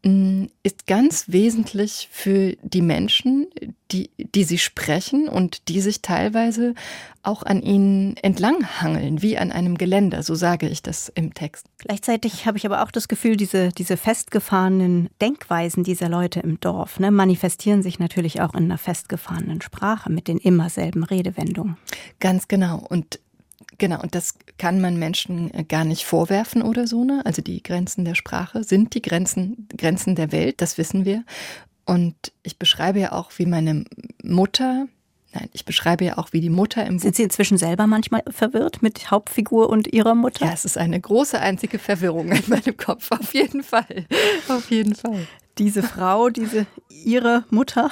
ist 0.04 0.88
ganz 0.88 1.26
wesentlich 1.28 2.09
für 2.11 2.56
die 2.62 2.82
Menschen, 2.82 3.47
die, 3.92 4.11
die 4.16 4.42
sie 4.42 4.59
sprechen 4.59 5.28
und 5.28 5.68
die 5.68 5.80
sich 5.80 6.02
teilweise 6.02 6.75
auch 7.23 7.44
an 7.44 7.62
ihnen 7.62 8.16
entlanghangeln, 8.16 9.23
wie 9.23 9.38
an 9.38 9.52
einem 9.52 9.78
Geländer, 9.78 10.25
so 10.25 10.35
sage 10.35 10.68
ich 10.68 10.82
das 10.82 11.09
im 11.09 11.35
Text. 11.35 11.66
Gleichzeitig 11.78 12.47
habe 12.47 12.59
ich 12.59 12.66
aber 12.66 12.82
auch 12.82 12.90
das 12.90 13.06
Gefühl, 13.06 13.37
diese, 13.37 13.68
diese 13.68 13.97
festgefahrenen 13.97 15.09
Denkweisen 15.21 15.85
dieser 15.85 16.09
Leute 16.09 16.40
im 16.40 16.59
Dorf 16.59 16.99
ne, 16.99 17.12
manifestieren 17.12 17.85
sich 17.85 18.00
natürlich 18.00 18.40
auch 18.40 18.54
in 18.54 18.64
einer 18.64 18.78
festgefahrenen 18.78 19.61
Sprache 19.62 20.11
mit 20.11 20.26
den 20.26 20.38
immer 20.38 20.68
selben 20.68 21.04
Redewendungen. 21.04 21.76
Ganz 22.18 22.49
genau. 22.49 22.85
Und 22.88 23.21
Genau, 23.82 24.00
und 24.00 24.14
das 24.14 24.34
kann 24.58 24.80
man 24.80 24.96
Menschen 24.96 25.52
äh, 25.52 25.64
gar 25.64 25.84
nicht 25.84 26.04
vorwerfen 26.04 26.62
oder 26.62 26.86
so. 26.86 27.02
Ne? 27.02 27.20
Also 27.24 27.42
die 27.42 27.64
Grenzen 27.64 28.04
der 28.04 28.14
Sprache 28.14 28.62
sind 28.62 28.94
die 28.94 29.02
Grenzen, 29.02 29.66
Grenzen 29.76 30.14
der 30.14 30.30
Welt, 30.30 30.60
das 30.60 30.78
wissen 30.78 31.04
wir. 31.04 31.24
Und 31.84 32.14
ich 32.44 32.60
beschreibe 32.60 33.00
ja 33.00 33.10
auch, 33.10 33.32
wie 33.38 33.46
meine 33.46 33.84
Mutter, 34.22 34.86
nein, 35.34 35.48
ich 35.52 35.64
beschreibe 35.64 36.04
ja 36.04 36.16
auch, 36.16 36.32
wie 36.32 36.40
die 36.40 36.48
Mutter 36.48 36.86
im. 36.86 37.00
Sind 37.00 37.16
Sie 37.16 37.24
inzwischen 37.24 37.58
selber 37.58 37.88
manchmal 37.88 38.22
verwirrt 38.28 38.82
mit 38.82 39.10
Hauptfigur 39.10 39.68
und 39.68 39.92
ihrer 39.92 40.14
Mutter? 40.14 40.46
Ja, 40.46 40.52
es 40.52 40.64
ist 40.64 40.78
eine 40.78 41.00
große 41.00 41.40
einzige 41.40 41.80
Verwirrung 41.80 42.30
in 42.30 42.44
meinem 42.46 42.76
Kopf, 42.76 43.10
auf 43.10 43.34
jeden 43.34 43.64
Fall. 43.64 44.06
Auf 44.48 44.70
jeden 44.70 44.94
Fall 44.94 45.26
diese 45.59 45.82
Frau, 45.82 46.28
diese 46.28 46.66
ihre 46.88 47.44
Mutter 47.50 47.90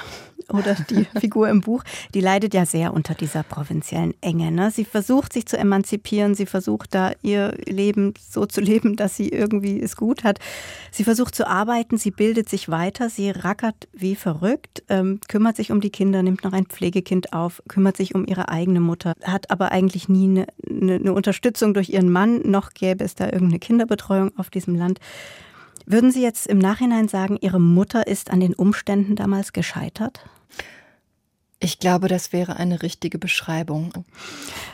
oder 0.52 0.74
die 0.74 1.04
Figur 1.20 1.48
im 1.48 1.60
Buch, 1.60 1.84
die 2.14 2.20
leidet 2.20 2.54
ja 2.54 2.66
sehr 2.66 2.92
unter 2.92 3.14
dieser 3.14 3.42
provinziellen 3.42 4.14
Enge. 4.20 4.50
Ne? 4.50 4.70
Sie 4.70 4.84
versucht 4.84 5.32
sich 5.32 5.46
zu 5.46 5.56
emanzipieren, 5.56 6.34
sie 6.34 6.46
versucht 6.46 6.94
da 6.94 7.12
ihr 7.22 7.56
Leben 7.66 8.14
so 8.18 8.46
zu 8.46 8.60
leben, 8.60 8.96
dass 8.96 9.16
sie 9.16 9.28
irgendwie 9.28 9.80
es 9.80 9.96
gut 9.96 10.24
hat. 10.24 10.38
Sie 10.90 11.04
versucht 11.04 11.34
zu 11.34 11.46
arbeiten, 11.46 11.98
sie 11.98 12.10
bildet 12.10 12.48
sich 12.48 12.68
weiter, 12.68 13.10
sie 13.10 13.30
rackert 13.30 13.88
wie 13.92 14.16
verrückt, 14.16 14.82
ähm, 14.88 15.20
kümmert 15.28 15.56
sich 15.56 15.70
um 15.70 15.80
die 15.80 15.90
Kinder, 15.90 16.22
nimmt 16.22 16.44
noch 16.44 16.52
ein 16.52 16.66
Pflegekind 16.66 17.32
auf, 17.32 17.62
kümmert 17.68 17.96
sich 17.96 18.14
um 18.14 18.26
ihre 18.26 18.48
eigene 18.48 18.80
Mutter, 18.80 19.14
hat 19.22 19.50
aber 19.50 19.72
eigentlich 19.72 20.08
nie 20.08 20.24
eine, 20.24 20.46
eine, 20.68 20.94
eine 20.94 21.12
Unterstützung 21.12 21.74
durch 21.74 21.90
ihren 21.90 22.10
Mann, 22.10 22.42
noch 22.42 22.70
gäbe 22.70 23.04
es 23.04 23.14
da 23.14 23.26
irgendeine 23.26 23.58
Kinderbetreuung 23.58 24.32
auf 24.36 24.50
diesem 24.50 24.74
Land. 24.74 24.98
Würden 25.86 26.12
Sie 26.12 26.22
jetzt 26.22 26.46
im 26.46 26.58
Nachhinein 26.58 27.08
sagen, 27.08 27.38
Ihre 27.40 27.60
Mutter 27.60 28.06
ist 28.06 28.30
an 28.30 28.40
den 28.40 28.54
Umständen 28.54 29.16
damals 29.16 29.52
gescheitert? 29.52 30.20
Ich 31.62 31.78
glaube, 31.78 32.08
das 32.08 32.32
wäre 32.32 32.56
eine 32.56 32.82
richtige 32.82 33.18
Beschreibung. 33.18 33.92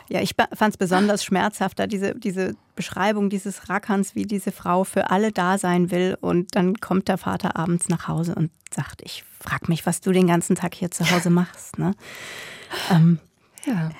Ja, 0.08 0.20
ich 0.20 0.36
fand 0.36 0.74
es 0.74 0.76
besonders 0.76 1.24
schmerzhafter, 1.24 1.88
diese, 1.88 2.14
diese 2.14 2.54
Beschreibung 2.76 3.28
dieses 3.28 3.68
Rackerns, 3.68 4.14
wie 4.14 4.24
diese 4.24 4.52
Frau 4.52 4.84
für 4.84 5.10
alle 5.10 5.32
da 5.32 5.58
sein 5.58 5.90
will. 5.90 6.16
Und 6.20 6.54
dann 6.54 6.76
kommt 6.76 7.08
der 7.08 7.18
Vater 7.18 7.56
abends 7.56 7.88
nach 7.88 8.06
Hause 8.06 8.36
und 8.36 8.52
sagt, 8.72 9.02
ich 9.02 9.24
frag 9.40 9.68
mich, 9.68 9.84
was 9.84 10.00
du 10.00 10.12
den 10.12 10.28
ganzen 10.28 10.54
Tag 10.54 10.76
hier 10.76 10.92
zu 10.92 11.10
Hause 11.10 11.30
machst. 11.30 11.76
Ne? 11.76 11.92
Ähm, 12.92 13.18
ja. 13.64 13.90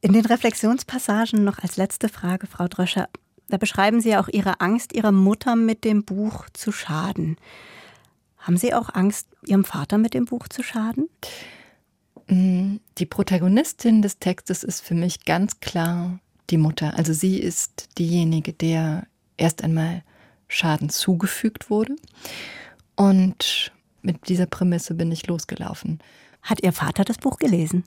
In 0.00 0.12
den 0.12 0.24
Reflexionspassagen 0.24 1.42
noch 1.42 1.58
als 1.58 1.76
letzte 1.76 2.08
Frage, 2.08 2.46
Frau 2.46 2.68
Dröscher, 2.68 3.08
da 3.48 3.56
beschreiben 3.56 4.00
Sie 4.00 4.10
ja 4.10 4.20
auch 4.20 4.28
Ihre 4.28 4.60
Angst, 4.60 4.92
Ihrer 4.92 5.12
Mutter 5.12 5.56
mit 5.56 5.84
dem 5.84 6.04
Buch 6.04 6.46
zu 6.52 6.72
schaden. 6.72 7.36
Haben 8.38 8.56
Sie 8.56 8.74
auch 8.74 8.94
Angst, 8.94 9.28
Ihrem 9.46 9.64
Vater 9.64 9.98
mit 9.98 10.14
dem 10.14 10.26
Buch 10.26 10.48
zu 10.48 10.62
schaden? 10.62 11.08
Mm, 12.28 12.76
die 12.98 13.06
Protagonistin 13.06 14.02
des 14.02 14.18
Textes 14.18 14.62
ist 14.62 14.80
für 14.80 14.94
mich 14.94 15.24
ganz 15.24 15.60
klar 15.60 16.20
die 16.50 16.58
Mutter. 16.58 16.96
Also 16.96 17.12
sie 17.12 17.38
ist 17.38 17.88
diejenige, 17.98 18.52
der 18.52 19.06
erst 19.36 19.64
einmal 19.64 20.02
Schaden 20.48 20.88
zugefügt 20.88 21.70
wurde. 21.70 21.96
Und 22.96 23.72
mit 24.02 24.28
dieser 24.28 24.46
Prämisse 24.46 24.94
bin 24.94 25.12
ich 25.12 25.26
losgelaufen. 25.26 25.98
Hat 26.42 26.62
Ihr 26.62 26.72
Vater 26.72 27.04
das 27.04 27.18
Buch 27.18 27.36
gelesen? 27.38 27.84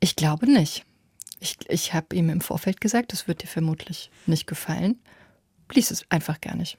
Ich 0.00 0.16
glaube 0.16 0.46
nicht. 0.46 0.84
Ich, 1.40 1.56
ich 1.68 1.94
habe 1.94 2.14
ihm 2.14 2.30
im 2.30 2.40
Vorfeld 2.40 2.80
gesagt, 2.80 3.12
das 3.12 3.28
wird 3.28 3.42
dir 3.42 3.46
vermutlich 3.46 4.10
nicht 4.26 4.46
gefallen. 4.46 4.98
Lies 5.72 5.90
es 5.90 6.04
einfach 6.10 6.40
gar 6.40 6.56
nicht. 6.56 6.78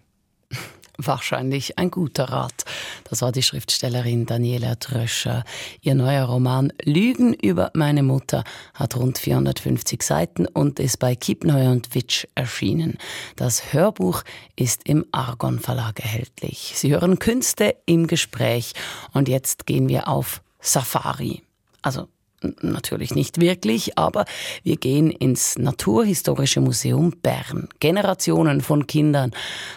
Wahrscheinlich 0.98 1.78
ein 1.78 1.92
guter 1.92 2.26
Rat. 2.26 2.66
Das 3.06 3.22
war 3.22 3.32
die 3.32 3.42
Schriftstellerin 3.42 4.26
Daniela 4.26 4.76
Tröscher. 4.76 5.46
Ihr 5.80 5.96
neuer 5.96 6.26
Roman 6.26 6.74
Lügen 6.84 7.34
über 7.34 7.72
meine 7.74 8.04
Mutter 8.04 8.44
hat 8.74 8.98
rund 8.98 9.18
450 9.18 10.04
Seiten 10.04 10.46
und 10.46 10.78
ist 10.80 11.00
bei 11.00 11.16
Kiepenheuer 11.16 11.72
und 11.72 11.96
Witsch 11.96 12.26
erschienen. 12.36 12.98
Das 13.38 13.72
Hörbuch 13.72 14.24
ist 14.58 14.90
im 14.90 15.06
Argon 15.14 15.60
Verlag 15.60 16.02
erhältlich. 16.02 16.74
Sie 16.76 16.92
hören 16.92 17.18
Künste 17.18 17.78
im 17.86 18.08
Gespräch 18.08 18.74
und 19.14 19.30
jetzt 19.30 19.68
gehen 19.68 19.88
wir 19.88 20.10
auf 20.10 20.42
Safari. 20.60 21.44
Also 21.82 22.10
Natürlich 22.42 23.16
nicht 23.16 23.42
wirklich, 23.42 23.98
aber 23.98 24.26
wir 24.64 24.78
gehen 24.78 25.12
ins 25.12 25.58
Naturhistorische 25.58 26.62
Museum 26.62 27.12
Bern. 27.22 27.68
Generationen 27.80 28.62
von 28.62 28.88
Kindern 28.88 29.32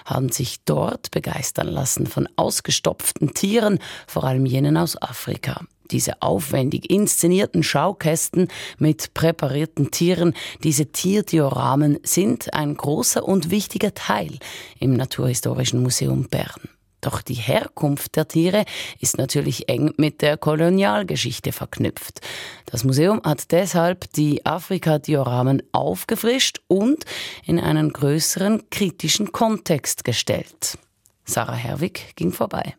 haben 0.04 0.30
sich 0.30 0.64
dort 0.64 1.10
begeistern 1.10 1.68
lassen 1.68 2.06
von 2.06 2.28
ausgestopften 2.36 3.34
Tieren, 3.34 3.78
vor 4.06 4.24
allem 4.24 4.46
jenen 4.46 4.76
aus 4.76 5.00
Afrika. 5.00 5.60
Diese 5.90 6.22
aufwendig 6.22 6.90
inszenierten 6.90 7.62
Schaukästen 7.62 8.48
mit 8.78 9.12
präparierten 9.12 9.90
Tieren, 9.90 10.34
diese 10.62 10.86
Tierdioramen 10.86 11.98
sind 12.02 12.54
ein 12.54 12.76
großer 12.76 13.22
und 13.22 13.50
wichtiger 13.50 13.92
Teil 13.92 14.38
im 14.78 14.94
Naturhistorischen 14.94 15.82
Museum 15.82 16.28
Bern. 16.28 16.60
Doch 17.02 17.20
die 17.20 17.34
Herkunft 17.34 18.14
der 18.14 18.28
Tiere 18.28 18.64
ist 19.00 19.18
natürlich 19.18 19.68
eng 19.68 19.92
mit 19.96 20.22
der 20.22 20.36
Kolonialgeschichte 20.38 21.50
verknüpft. 21.50 22.20
Das 22.66 22.84
Museum 22.84 23.20
hat 23.24 23.50
deshalb 23.50 24.10
die 24.12 24.46
Afrika-Dioramen 24.46 25.64
aufgefrischt 25.72 26.60
und 26.68 27.04
in 27.44 27.58
einen 27.58 27.92
größeren 27.92 28.70
kritischen 28.70 29.32
Kontext 29.32 30.04
gestellt. 30.04 30.78
Sarah 31.24 31.54
Herwig 31.54 32.14
ging 32.14 32.32
vorbei. 32.32 32.76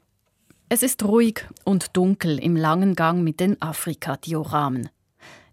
Es 0.70 0.84
ist 0.84 1.04
ruhig 1.04 1.46
und 1.66 1.96
dunkel 1.98 2.40
im 2.40 2.56
langen 2.56 2.96
Gang 2.96 3.24
mit 3.24 3.42
den 3.42 3.62
Afrika-Dioramen. 3.62 4.90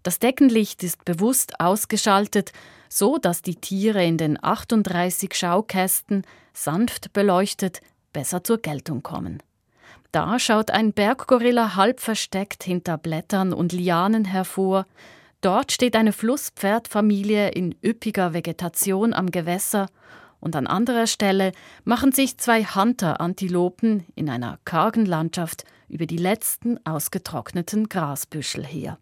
Das 0.01 0.17
Deckenlicht 0.17 0.81
ist 0.81 1.03
bewusst 1.03 1.59
ausgeschaltet, 1.59 2.53
so 2.87 3.17
dass 3.17 3.41
die 3.41 3.55
Tiere 3.55 4.03
in 4.03 4.17
den 4.17 4.41
38 4.41 5.33
Schaukästen 5.33 6.23
sanft 6.53 7.13
beleuchtet 7.13 7.81
besser 8.11 8.43
zur 8.43 8.57
Geltung 8.59 9.03
kommen. 9.03 9.41
Da 10.11 10.39
schaut 10.39 10.71
ein 10.71 10.91
Berggorilla 10.91 11.75
halb 11.75 11.99
versteckt 12.01 12.63
hinter 12.63 12.97
Blättern 12.97 13.53
und 13.53 13.71
Lianen 13.71 14.25
hervor. 14.25 14.85
Dort 15.39 15.71
steht 15.71 15.95
eine 15.95 16.11
Flusspferdfamilie 16.11 17.49
in 17.49 17.75
üppiger 17.83 18.33
Vegetation 18.33 19.13
am 19.13 19.31
Gewässer 19.31 19.87
und 20.41 20.55
an 20.55 20.67
anderer 20.67 21.07
Stelle 21.07 21.53
machen 21.85 22.11
sich 22.11 22.37
zwei 22.37 22.65
Hunter-Antilopen 22.65 24.05
in 24.15 24.29
einer 24.29 24.59
kargen 24.65 25.05
Landschaft 25.05 25.63
über 25.87 26.05
die 26.05 26.17
letzten 26.17 26.85
ausgetrockneten 26.85 27.87
Grasbüschel 27.87 28.65
her. 28.65 28.97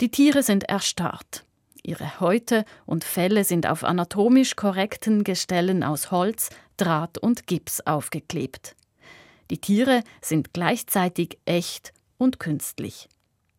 Die 0.00 0.10
Tiere 0.10 0.42
sind 0.42 0.64
erstarrt. 0.64 1.44
Ihre 1.82 2.20
Häute 2.20 2.64
und 2.86 3.04
Felle 3.04 3.44
sind 3.44 3.66
auf 3.66 3.82
anatomisch 3.82 4.54
korrekten 4.54 5.24
Gestellen 5.24 5.82
aus 5.82 6.12
Holz, 6.12 6.50
Draht 6.82 7.16
und 7.16 7.46
Gips 7.46 7.80
aufgeklebt. 7.80 8.74
Die 9.52 9.60
Tiere 9.60 10.02
sind 10.20 10.52
gleichzeitig 10.52 11.38
echt 11.44 11.92
und 12.18 12.40
künstlich. 12.40 13.08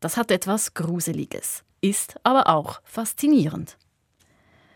Das 0.01 0.17
hat 0.17 0.29
etwas 0.29 0.73
Gruseliges, 0.73 1.63
ist 1.79 2.17
aber 2.23 2.49
auch 2.49 2.81
faszinierend. 2.83 3.77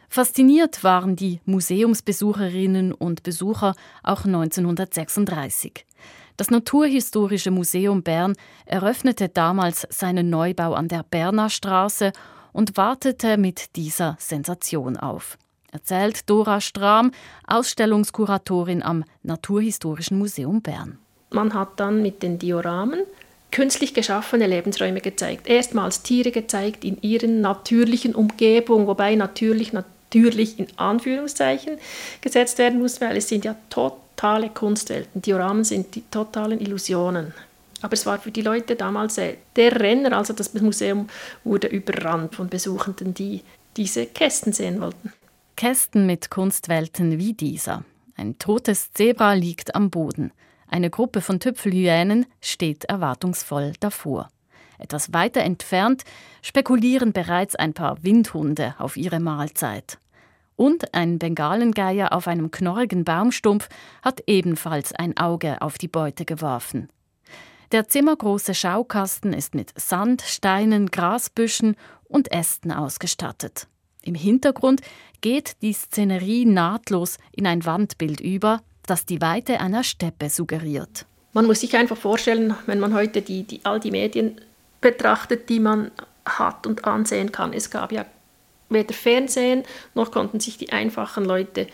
Fasziniert 0.07 0.85
waren 0.85 1.17
die 1.17 1.41
Museumsbesucherinnen 1.43 2.93
und 2.93 3.23
Besucher 3.23 3.75
auch 4.03 4.23
1936. 4.23 5.85
Das 6.37 6.49
Naturhistorische 6.49 7.51
Museum 7.51 8.01
Bern 8.01 8.33
eröffnete 8.65 9.27
damals 9.27 9.85
seinen 9.89 10.29
Neubau 10.29 10.73
an 10.73 10.87
der 10.87 11.03
Berner 11.03 11.49
Straße 11.49 12.13
und 12.53 12.77
wartete 12.77 13.35
mit 13.35 13.75
dieser 13.75 14.15
Sensation 14.19 14.95
auf. 14.95 15.37
Erzählt 15.77 16.27
Dora 16.27 16.59
Strahm, 16.59 17.11
Ausstellungskuratorin 17.45 18.81
am 18.81 19.03
Naturhistorischen 19.21 20.17
Museum 20.17 20.63
Bern. 20.63 20.97
Man 21.29 21.53
hat 21.53 21.79
dann 21.79 22.01
mit 22.01 22.23
den 22.23 22.39
Dioramen 22.39 23.01
künstlich 23.51 23.93
geschaffene 23.93 24.47
Lebensräume 24.47 25.01
gezeigt. 25.01 25.47
Erstmals 25.47 26.01
Tiere 26.01 26.31
gezeigt 26.31 26.83
in 26.83 26.99
ihren 27.03 27.41
natürlichen 27.41 28.15
Umgebung, 28.15 28.87
wobei 28.87 29.13
natürlich 29.13 29.71
natürlich 29.71 30.57
in 30.57 30.65
Anführungszeichen 30.77 31.77
gesetzt 32.21 32.57
werden 32.57 32.79
muss, 32.79 32.99
weil 32.99 33.15
es 33.15 33.29
sind 33.29 33.45
ja 33.45 33.55
totale 33.69 34.49
Kunstwelten. 34.49 35.21
Dioramen 35.21 35.63
sind 35.63 35.93
die 35.93 36.03
totalen 36.09 36.59
Illusionen. 36.59 37.35
Aber 37.83 37.93
es 37.93 38.07
war 38.07 38.17
für 38.17 38.31
die 38.31 38.41
Leute 38.41 38.75
damals 38.75 39.13
der 39.13 39.79
Renner, 39.79 40.17
also 40.17 40.33
das 40.33 40.55
Museum 40.55 41.07
wurde 41.43 41.67
überrannt 41.67 42.33
von 42.33 42.49
Besuchenden, 42.49 43.13
die 43.13 43.41
diese 43.75 44.07
Kästen 44.07 44.53
sehen 44.53 44.81
wollten. 44.81 45.13
Kästen 45.57 46.05
mit 46.05 46.29
Kunstwelten 46.29 47.17
wie 47.17 47.33
dieser. 47.33 47.83
Ein 48.15 48.37
totes 48.37 48.91
Zebra 48.91 49.33
liegt 49.33 49.73
am 49.73 49.89
Boden. 49.89 50.31
Eine 50.67 50.91
Gruppe 50.91 51.19
von 51.19 51.39
Tüpfelhyänen 51.39 52.27
steht 52.39 52.85
erwartungsvoll 52.85 53.73
davor. 53.79 54.29
Etwas 54.77 55.13
weiter 55.13 55.41
entfernt 55.41 56.03
spekulieren 56.43 57.11
bereits 57.11 57.55
ein 57.55 57.73
paar 57.73 58.03
Windhunde 58.03 58.75
auf 58.77 58.97
ihre 58.97 59.19
Mahlzeit. 59.19 59.97
Und 60.55 60.93
ein 60.93 61.17
Bengalengeier 61.17 62.13
auf 62.13 62.27
einem 62.27 62.51
knorrigen 62.51 63.03
Baumstumpf 63.03 63.67
hat 64.03 64.21
ebenfalls 64.27 64.93
ein 64.93 65.17
Auge 65.17 65.59
auf 65.63 65.79
die 65.79 65.87
Beute 65.87 66.25
geworfen. 66.25 66.87
Der 67.71 67.87
zimmergroße 67.87 68.53
Schaukasten 68.53 69.33
ist 69.33 69.55
mit 69.55 69.73
Sand, 69.75 70.21
Steinen, 70.21 70.91
Grasbüschen 70.91 71.75
und 72.03 72.31
Ästen 72.31 72.71
ausgestattet. 72.71 73.67
Im 74.07 74.15
Hintergrund 74.15 74.81
geht 75.19 75.61
die 75.61 75.73
Szenerie 75.73 76.45
nahtlos 76.45 77.17
in 77.33 77.45
ein 77.45 77.65
Wandbild 77.65 78.21
über, 78.21 78.61
das 78.85 79.05
die 79.05 79.19
Weite 79.19 79.59
einer 79.59 79.83
Steppe 79.83 80.29
suggeriert. 80.29 81.05
Man 81.33 81.45
muss 81.45 81.59
sich 81.59 81.75
einfach 81.75 81.97
vorstellen, 81.97 82.55
wenn 82.67 82.79
man 82.79 82.93
heute 82.93 83.21
die, 83.21 83.43
die, 83.43 83.59
all 83.63 83.81
die 83.81 83.91
Medien 83.91 84.39
betrachtet, 84.79 85.49
die 85.49 85.59
man 85.59 85.91
hat 86.25 86.65
und 86.65 86.85
ansehen 86.85 87.33
kann. 87.33 87.51
Es 87.51 87.69
gab 87.69 87.91
ja 87.91 88.05
weder 88.69 88.93
Fernsehen, 88.93 89.63
noch 89.93 90.11
konnten 90.11 90.39
sich 90.39 90.57
die 90.57 90.71
einfachen 90.71 91.25
Leute 91.25 91.67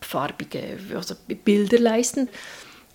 farbige 0.00 0.78
also 0.94 1.14
Bilder 1.44 1.78
leisten. 1.78 2.28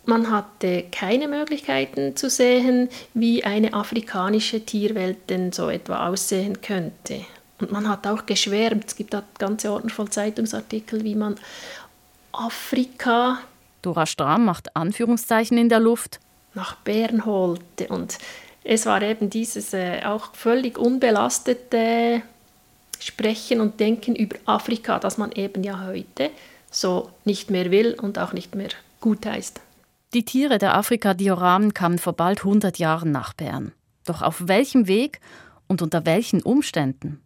Man 0.06 0.32
hatte 0.32 0.84
keine 0.92 1.30
Möglichkeiten 1.30 2.18
zu 2.18 2.30
sehen, 2.30 2.90
wie 3.14 3.46
eine 3.46 3.74
afrikanische 3.74 4.66
Tierwelt 4.66 5.30
denn 5.30 5.54
so 5.54 5.70
etwa 5.70 6.08
aussehen 6.08 6.62
könnte. 6.62 7.26
Und 7.64 7.72
man 7.72 7.88
hat 7.88 8.06
auch 8.08 8.26
geschwärmt, 8.26 8.86
es 8.88 8.96
gibt 8.98 9.14
da 9.14 9.24
ganze 9.40 9.72
Ordner 9.72 9.90
voll 9.90 10.10
Zeitungsartikel, 10.10 11.04
wie 11.04 11.16
man 11.16 11.36
Afrika. 12.34 13.40
Dora 13.82 14.06
Strahm 14.06 14.44
macht 14.44 14.76
Anführungszeichen 14.76 15.58
in 15.58 15.70
der 15.70 15.80
Luft. 15.80 16.20
Nach 16.56 16.76
Bern 16.76 17.26
holte. 17.26 17.88
Und 17.88 18.18
es 18.66 18.86
war 18.86 19.02
eben 19.02 19.30
dieses 19.30 19.74
äh, 19.74 20.02
auch 20.04 20.34
völlig 20.36 20.78
unbelastete 20.78 22.22
Sprechen 23.00 23.62
und 23.62 23.80
Denken 23.80 24.16
über 24.16 24.36
Afrika, 24.46 25.00
das 25.00 25.18
man 25.18 25.32
eben 25.32 25.64
ja 25.64 25.86
heute 25.86 26.32
so 26.70 27.12
nicht 27.24 27.50
mehr 27.50 27.72
will 27.72 27.94
und 27.94 28.20
auch 28.20 28.34
nicht 28.34 28.56
mehr 28.56 28.70
gut 29.00 29.26
heißt. 29.26 29.62
Die 30.14 30.26
Tiere 30.26 30.58
der 30.58 30.76
Afrika-Dioramen 30.76 31.74
kamen 31.74 31.98
vor 31.98 32.14
bald 32.14 32.40
100 32.40 32.78
Jahren 32.78 33.12
nach 33.12 33.34
Bern. 33.34 33.72
Doch 34.06 34.22
auf 34.22 34.48
welchem 34.48 34.88
Weg 34.88 35.22
und 35.68 35.82
unter 35.82 36.06
welchen 36.06 36.42
Umständen? 36.42 37.22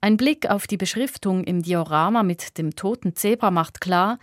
Ein 0.00 0.16
Blick 0.16 0.48
auf 0.48 0.66
die 0.66 0.76
Beschriftung 0.76 1.44
im 1.44 1.62
Diorama 1.62 2.22
mit 2.22 2.58
dem 2.58 2.76
toten 2.76 3.14
Zebra 3.14 3.50
macht 3.50 3.80
klar, 3.80 4.18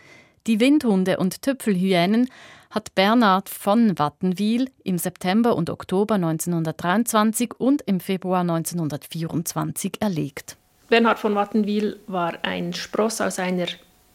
die 0.48 0.60
Windhunde 0.60 1.18
und 1.18 1.42
Tüpfelhyänen 1.42 2.30
hat 2.70 2.94
Bernhard 2.94 3.50
von 3.50 3.98
Wattenwil 3.98 4.70
im 4.84 4.98
September 4.98 5.56
und 5.56 5.70
Oktober 5.70 6.16
1923 6.16 7.54
und 7.58 7.82
im 7.84 8.00
Februar 8.00 8.42
1924 8.42 10.02
erlegt. 10.02 10.58
Bernhard 10.90 11.18
von 11.18 11.34
Wattenwil 11.34 12.00
war 12.06 12.34
ein 12.44 12.74
Spross 12.74 13.22
aus 13.22 13.40
einer 13.40 13.68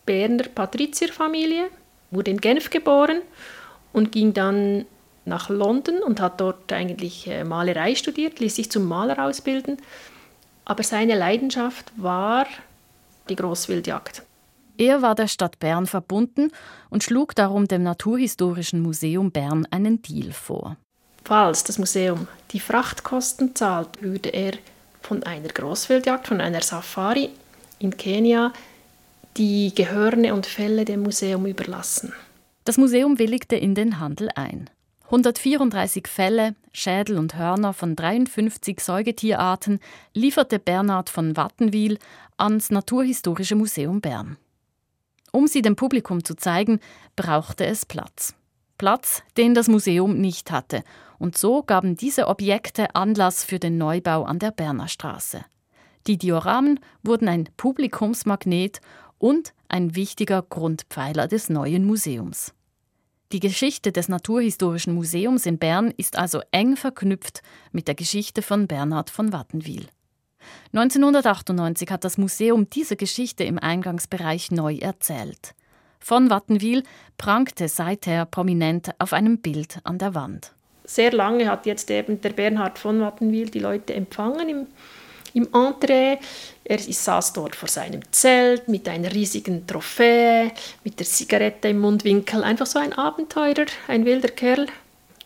Berner 0.06 0.44
Patrizierfamilie, 0.44 1.64
wurde 2.10 2.30
in 2.30 2.40
Genf 2.40 2.70
geboren 2.70 3.22
und 3.92 4.12
ging 4.12 4.34
dann 4.34 4.84
nach 5.24 5.48
London 5.48 6.02
und 6.02 6.20
hat 6.20 6.40
dort 6.40 6.72
eigentlich 6.72 7.26
äh, 7.26 7.44
Malerei 7.44 7.94
studiert, 7.94 8.40
ließ 8.40 8.56
sich 8.56 8.70
zum 8.70 8.84
Maler 8.86 9.24
ausbilden 9.24 9.78
aber 10.70 10.84
seine 10.84 11.16
Leidenschaft 11.16 11.92
war 11.96 12.46
die 13.28 13.34
Großwildjagd. 13.34 14.22
Er 14.78 15.02
war 15.02 15.16
der 15.16 15.26
Stadt 15.26 15.58
Bern 15.58 15.88
verbunden 15.88 16.52
und 16.90 17.02
schlug 17.02 17.34
darum 17.34 17.66
dem 17.66 17.82
Naturhistorischen 17.82 18.80
Museum 18.80 19.32
Bern 19.32 19.66
einen 19.72 20.00
Deal 20.00 20.30
vor. 20.30 20.76
Falls 21.24 21.64
das 21.64 21.78
Museum 21.78 22.28
die 22.52 22.60
Frachtkosten 22.60 23.56
zahlt, 23.56 24.00
würde 24.00 24.28
er 24.28 24.52
von 25.02 25.24
einer 25.24 25.48
Großwildjagd, 25.48 26.28
von 26.28 26.40
einer 26.40 26.62
Safari 26.62 27.30
in 27.80 27.96
Kenia, 27.96 28.52
die 29.36 29.74
Gehörne 29.74 30.32
und 30.32 30.46
Felle 30.46 30.84
dem 30.84 31.02
Museum 31.02 31.46
überlassen. 31.46 32.12
Das 32.62 32.78
Museum 32.78 33.18
willigte 33.18 33.56
in 33.56 33.74
den 33.74 33.98
Handel 33.98 34.28
ein. 34.36 34.70
134 35.10 36.06
Fälle, 36.06 36.54
Schädel 36.72 37.18
und 37.18 37.36
Hörner 37.36 37.72
von 37.72 37.96
53 37.96 38.78
Säugetierarten 38.78 39.80
lieferte 40.14 40.60
Bernhard 40.60 41.10
von 41.10 41.36
Wattenwil 41.36 41.98
ans 42.36 42.70
Naturhistorische 42.70 43.56
Museum 43.56 44.00
Bern. 44.00 44.36
Um 45.32 45.48
sie 45.48 45.62
dem 45.62 45.74
Publikum 45.74 46.22
zu 46.22 46.36
zeigen, 46.36 46.78
brauchte 47.16 47.66
es 47.66 47.86
Platz. 47.86 48.36
Platz, 48.78 49.24
den 49.36 49.52
das 49.52 49.66
Museum 49.66 50.16
nicht 50.16 50.52
hatte. 50.52 50.84
Und 51.18 51.36
so 51.36 51.64
gaben 51.64 51.96
diese 51.96 52.28
Objekte 52.28 52.94
Anlass 52.94 53.42
für 53.42 53.58
den 53.58 53.78
Neubau 53.78 54.22
an 54.22 54.38
der 54.38 54.52
Berner 54.52 54.86
Straße. 54.86 55.44
Die 56.06 56.18
Dioramen 56.18 56.78
wurden 57.02 57.26
ein 57.26 57.48
Publikumsmagnet 57.56 58.80
und 59.18 59.54
ein 59.66 59.96
wichtiger 59.96 60.40
Grundpfeiler 60.42 61.26
des 61.26 61.50
neuen 61.50 61.84
Museums. 61.84 62.54
Die 63.32 63.38
Geschichte 63.38 63.92
des 63.92 64.08
Naturhistorischen 64.08 64.92
Museums 64.92 65.46
in 65.46 65.58
Bern 65.58 65.94
ist 65.96 66.18
also 66.18 66.40
eng 66.50 66.76
verknüpft 66.76 67.42
mit 67.70 67.86
der 67.86 67.94
Geschichte 67.94 68.42
von 68.42 68.66
Bernhard 68.66 69.08
von 69.08 69.32
Wattenwil. 69.32 69.86
1998 70.72 71.90
hat 71.92 72.02
das 72.02 72.18
Museum 72.18 72.68
diese 72.70 72.96
Geschichte 72.96 73.44
im 73.44 73.56
Eingangsbereich 73.60 74.50
neu 74.50 74.78
erzählt. 74.78 75.54
Von 76.00 76.28
Wattenwil 76.28 76.82
prangte 77.18 77.68
seither 77.68 78.24
prominent 78.24 78.90
auf 78.98 79.12
einem 79.12 79.38
Bild 79.38 79.78
an 79.84 79.98
der 79.98 80.16
Wand. 80.16 80.52
Sehr 80.84 81.12
lange 81.12 81.48
hat 81.48 81.66
jetzt 81.66 81.88
eben 81.88 82.20
der 82.20 82.30
Bernhard 82.30 82.80
von 82.80 83.00
Wattenwil 83.00 83.48
die 83.48 83.60
Leute 83.60 83.94
empfangen 83.94 84.48
im, 84.48 84.66
im 85.34 85.46
Entree. 85.54 86.18
Er 86.70 86.78
saß 86.78 87.32
dort 87.32 87.56
vor 87.56 87.68
seinem 87.68 88.00
Zelt 88.12 88.68
mit 88.68 88.88
einer 88.88 89.12
riesigen 89.12 89.66
Trophäe, 89.66 90.52
mit 90.84 91.00
der 91.00 91.06
Zigarette 91.06 91.66
im 91.66 91.80
Mundwinkel. 91.80 92.44
Einfach 92.44 92.66
so 92.66 92.78
ein 92.78 92.92
Abenteurer, 92.92 93.66
ein 93.88 94.04
wilder 94.04 94.28
Kerl. 94.28 94.68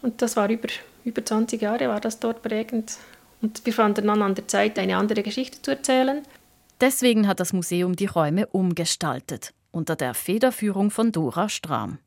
Und 0.00 0.22
das 0.22 0.38
war 0.38 0.48
über, 0.48 0.68
über 1.04 1.22
20 1.22 1.60
Jahre, 1.60 1.88
war 1.88 2.00
das 2.00 2.18
dort 2.18 2.40
prägend. 2.40 2.96
Und 3.42 3.60
wir 3.66 3.74
fanden 3.74 4.06
dann 4.06 4.22
an 4.22 4.34
der 4.34 4.48
Zeit, 4.48 4.78
eine 4.78 4.96
andere 4.96 5.22
Geschichte 5.22 5.60
zu 5.60 5.72
erzählen. 5.72 6.22
Deswegen 6.80 7.28
hat 7.28 7.40
das 7.40 7.52
Museum 7.52 7.94
die 7.94 8.06
Räume 8.06 8.46
umgestaltet, 8.46 9.52
unter 9.70 9.96
der 9.96 10.14
Federführung 10.14 10.90
von 10.90 11.12
Dora 11.12 11.50
Strahm. 11.50 11.98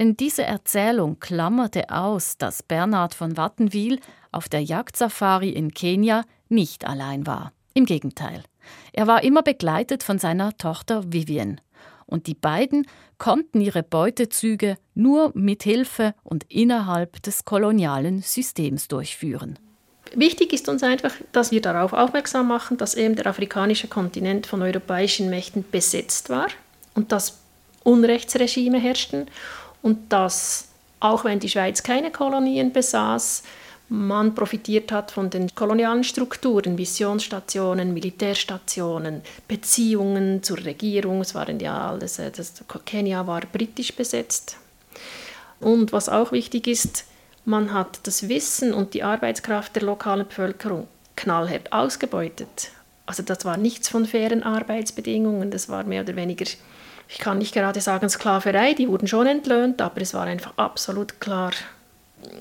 Denn 0.00 0.16
diese 0.16 0.42
Erzählung 0.42 1.20
klammerte 1.20 1.90
aus, 1.90 2.36
dass 2.36 2.64
Bernhard 2.64 3.14
von 3.14 3.36
Wattenwil 3.36 4.00
auf 4.32 4.48
der 4.48 4.64
Jagdsafari 4.64 5.50
in 5.50 5.72
Kenia 5.72 6.24
nicht 6.48 6.84
allein 6.84 7.28
war. 7.28 7.52
Im 7.74 7.84
Gegenteil. 7.84 8.42
Er 8.92 9.06
war 9.06 9.22
immer 9.22 9.42
begleitet 9.42 10.02
von 10.02 10.18
seiner 10.18 10.56
Tochter 10.56 11.12
Vivian. 11.12 11.60
Und 12.06 12.26
die 12.28 12.34
beiden 12.34 12.86
konnten 13.18 13.60
ihre 13.60 13.82
Beutezüge 13.82 14.76
nur 14.94 15.32
mit 15.34 15.64
Hilfe 15.64 16.14
und 16.22 16.44
innerhalb 16.48 17.22
des 17.22 17.44
kolonialen 17.44 18.22
Systems 18.22 18.88
durchführen. 18.88 19.58
Wichtig 20.14 20.52
ist 20.52 20.68
uns 20.68 20.82
einfach, 20.82 21.12
dass 21.32 21.50
wir 21.50 21.60
darauf 21.60 21.92
aufmerksam 21.92 22.48
machen, 22.48 22.76
dass 22.76 22.94
eben 22.94 23.16
der 23.16 23.26
afrikanische 23.26 23.88
Kontinent 23.88 24.46
von 24.46 24.62
europäischen 24.62 25.30
Mächten 25.30 25.64
besetzt 25.70 26.30
war 26.30 26.46
und 26.94 27.10
dass 27.12 27.38
Unrechtsregime 27.82 28.78
herrschten 28.78 29.26
und 29.82 30.12
dass, 30.12 30.68
auch 31.00 31.24
wenn 31.24 31.40
die 31.40 31.48
Schweiz 31.48 31.82
keine 31.82 32.10
Kolonien 32.10 32.72
besaß, 32.72 33.42
man 33.88 34.34
profitiert 34.34 34.90
hat 34.90 35.10
von 35.12 35.30
den 35.30 35.54
kolonialen 35.54 36.02
Strukturen, 36.02 36.74
Missionsstationen, 36.74 37.94
Militärstationen, 37.94 39.22
Beziehungen 39.46 40.42
zur 40.42 40.64
Regierung. 40.64 41.20
Es 41.20 41.34
waren 41.34 41.60
ja 41.60 41.90
alles, 41.90 42.18
äh, 42.18 42.30
das, 42.30 42.64
Kenia 42.84 43.26
war 43.26 43.42
britisch 43.42 43.94
besetzt. 43.94 44.58
Und 45.60 45.92
was 45.92 46.08
auch 46.08 46.32
wichtig 46.32 46.66
ist, 46.66 47.04
man 47.44 47.72
hat 47.72 48.00
das 48.02 48.28
Wissen 48.28 48.74
und 48.74 48.92
die 48.94 49.04
Arbeitskraft 49.04 49.76
der 49.76 49.84
lokalen 49.84 50.26
Bevölkerung 50.26 50.88
knallhart 51.14 51.72
ausgebeutet. 51.72 52.70
Also 53.06 53.22
das 53.22 53.44
war 53.44 53.56
nichts 53.56 53.88
von 53.88 54.04
fairen 54.04 54.42
Arbeitsbedingungen, 54.42 55.52
das 55.52 55.68
war 55.68 55.84
mehr 55.84 56.02
oder 56.02 56.16
weniger, 56.16 56.44
ich 57.08 57.18
kann 57.18 57.38
nicht 57.38 57.54
gerade 57.54 57.80
sagen 57.80 58.08
Sklaverei, 58.08 58.74
die 58.74 58.88
wurden 58.88 59.06
schon 59.06 59.28
entlöhnt, 59.28 59.80
aber 59.80 60.00
es 60.00 60.12
war 60.12 60.24
einfach 60.24 60.54
absolut 60.56 61.20
klar, 61.20 61.52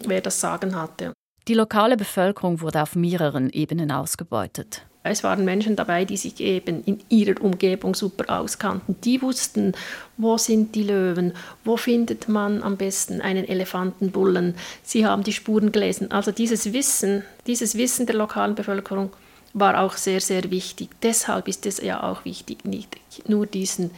wer 0.08 0.22
das 0.22 0.42
Sagen 0.42 0.76
hatte. 0.76 1.14
Die 1.48 1.54
lokale 1.54 1.96
Bevölkerung 1.96 2.62
wurde 2.62 2.82
auf 2.82 2.96
mehreren 2.96 3.52
Ebenen 3.52 3.92
ausgebeutet. 3.92 4.82
Es 5.04 5.24
waren 5.24 5.46
Menschen 5.46 5.76
dabei, 5.76 6.04
die 6.04 6.18
sich 6.18 6.40
eben 6.40 6.84
in 6.84 7.00
ihrer 7.10 7.40
Umgebung 7.40 7.94
super 7.94 8.40
auskannten. 8.40 8.96
Die 9.02 9.22
wussten, 9.22 9.74
wo 10.18 10.40
sind 10.40 10.74
die 10.74 10.82
Löwen, 10.82 11.34
wo 11.64 11.78
findet 11.78 12.28
man 12.28 12.64
am 12.64 12.78
besten 12.78 13.22
einen 13.22 13.48
Elefantenbullen. 13.48 14.56
Sie 14.82 15.06
haben 15.06 15.22
die 15.22 15.34
Spuren 15.34 15.72
gelesen. 15.72 16.12
Also 16.12 16.32
dieses 16.32 16.74
Wissen, 16.74 17.22
dieses 17.46 17.78
Wissen 17.78 18.08
der 18.08 18.16
lokalen 18.16 18.56
Bevölkerung 18.56 19.12
war 19.54 19.80
auch 19.80 19.94
sehr, 19.94 20.22
sehr 20.22 20.50
wichtig. 20.50 20.90
Deshalb 21.04 21.48
ist 21.48 21.68
es 21.68 21.80
ja 21.80 22.02
auch 22.02 22.26
wichtig, 22.26 22.66
nicht 22.66 22.98
nur 23.28 23.46
diesen 23.46 23.92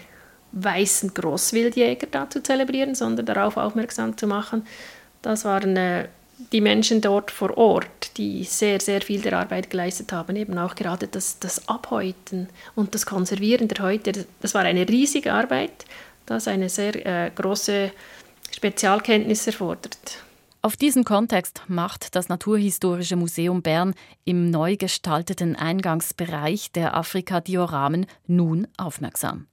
weißen 0.51 1.13
Großwildjäger 1.13 2.07
da 2.11 2.29
zu 2.29 2.43
zelebrieren, 2.43 2.95
sondern 2.95 3.25
darauf 3.25 3.55
aufmerksam 3.55 4.17
zu 4.17 4.27
machen. 4.27 4.63
Das 5.21 5.45
äh, 5.45 6.07
die 6.51 6.61
Menschen 6.61 7.01
dort 7.01 7.31
vor 7.31 7.57
Ort, 7.57 8.17
die 8.17 8.43
sehr, 8.43 8.79
sehr 8.79 9.01
viel 9.01 9.21
der 9.21 9.33
Arbeit 9.33 9.69
geleistet 9.69 10.11
haben, 10.11 10.35
eben 10.35 10.57
auch 10.57 10.75
gerade 10.75 11.07
das, 11.07 11.39
das 11.39 11.67
Abhäuten 11.67 12.49
und 12.75 12.93
das 12.93 13.05
Konservieren 13.05 13.67
der 13.67 13.83
Häute, 13.83 14.25
das 14.41 14.53
war 14.53 14.61
eine 14.61 14.87
riesige 14.87 15.33
Arbeit, 15.33 15.85
das 16.25 16.47
eine 16.47 16.69
sehr 16.69 17.05
äh, 17.05 17.31
große 17.33 17.91
Spezialkenntnis 18.51 19.47
erfordert. 19.47 20.23
Auf 20.61 20.75
diesen 20.75 21.03
Kontext 21.03 21.61
macht 21.67 22.15
das 22.15 22.29
Naturhistorische 22.29 23.15
Museum 23.15 23.61
Bern 23.61 23.93
im 24.25 24.49
neu 24.49 24.75
gestalteten 24.75 25.55
Eingangsbereich 25.55 26.71
der 26.71 26.95
Afrika-Dioramen 26.95 28.05
nun 28.25 28.67
aufmerksam. 28.77 29.47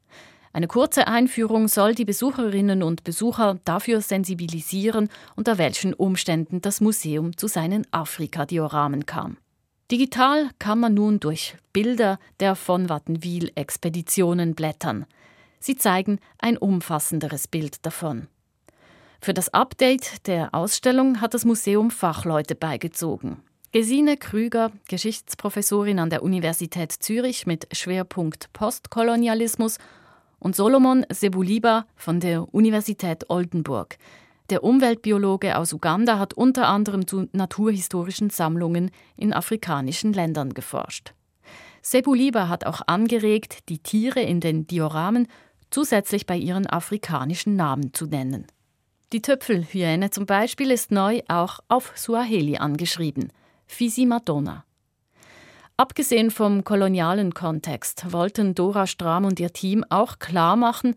Eine 0.55 0.69
kurze 0.69 1.09
Einführung 1.09 1.67
soll 1.67 1.97
die 1.97 2.05
Besucherinnen 2.05 2.85
und 2.85 3.03
Besucher 3.03 3.59
dafür 3.65 4.01
sensibilisieren, 4.01 5.09
unter 5.35 5.59
welchen 5.59 5.93
Umständen 5.93 6.63
das 6.63 6.81
Museum 6.81 7.37
zu 7.37 7.49
seinen 7.49 7.85
Afrika-Dioramen 7.91 9.05
kam. 9.05 9.37
Digital 9.91 10.49
kann 10.61 10.79
man 10.79 10.95
nun 10.95 11.19
durch 11.19 11.57
Bilder 11.73 12.21
der 12.39 12.55
von 12.55 12.89
Wattenwil-Expeditionen 12.89 14.55
blättern. 14.55 15.07
Sie 15.59 15.75
zeigen 15.75 16.21
ein 16.39 16.57
umfassenderes 16.57 17.49
Bild 17.49 17.85
davon. 17.85 18.29
Für 19.21 19.35
das 19.35 19.53
Update 19.53 20.29
der 20.29 20.55
Ausstellung 20.55 21.21
hat 21.21 21.35
das 21.35 21.45
Museum 21.45 21.91
Fachleute 21.91 22.55
beigezogen. 22.55 23.43
Gesine 23.73 24.17
Krüger, 24.17 24.71
Geschichtsprofessorin 24.87 25.99
an 25.99 26.11
der 26.11 26.23
Universität 26.23 26.93
Zürich 26.93 27.45
mit 27.45 27.67
Schwerpunkt 27.77 28.53
Postkolonialismus 28.53 29.79
und 30.45 30.55
Solomon 30.55 31.07
Sebuliba 31.11 31.87
von 31.97 32.21
der 32.21 32.55
Universität 32.55 33.31
Oldenburg. 33.31 33.97
Der 34.51 34.63
Umweltbiologe 34.63 35.57
aus 35.57 35.73
Uganda 35.73 36.19
hat 36.19 36.35
unter 36.35 36.69
anderem 36.69 37.07
zu 37.07 37.29
naturhistorischen 37.33 38.29
Sammlungen 38.29 38.91
in 39.17 39.33
afrikanischen 39.33 40.13
Ländern 40.13 40.53
geforscht. 40.53 41.15
Sebuliba 41.81 42.49
hat 42.49 42.67
auch 42.67 42.83
angeregt, 42.87 43.71
die 43.71 43.79
Tiere 43.79 44.21
in 44.21 44.41
den 44.41 44.67
Dioramen 44.67 45.29
zusätzlich 45.71 46.27
bei 46.27 46.37
ihren 46.37 46.67
afrikanischen 46.67 47.57
Namen 47.57 47.95
zu 47.95 48.05
nennen. 48.05 48.47
Die 49.15 49.23
Töpfelhyäne 49.23 50.11
zum 50.11 50.27
Beispiel 50.27 50.71
ist 50.71 50.91
neu 50.91 51.23
auch 51.27 51.61
auf 51.69 51.93
Suaheli 51.95 52.59
angeschrieben, 52.59 53.33
Fisi 53.67 54.05
Madonna. 54.05 54.67
Abgesehen 55.77 56.31
vom 56.31 56.63
kolonialen 56.63 57.35
Kontext 57.35 58.13
wollten 58.13 58.55
Dora 58.55 58.87
Strahm 58.87 59.25
und 59.25 59.41
ihr 59.41 59.53
Team 59.53 59.85
auch 59.89 60.21
klar 60.21 60.55
machen, 60.55 60.95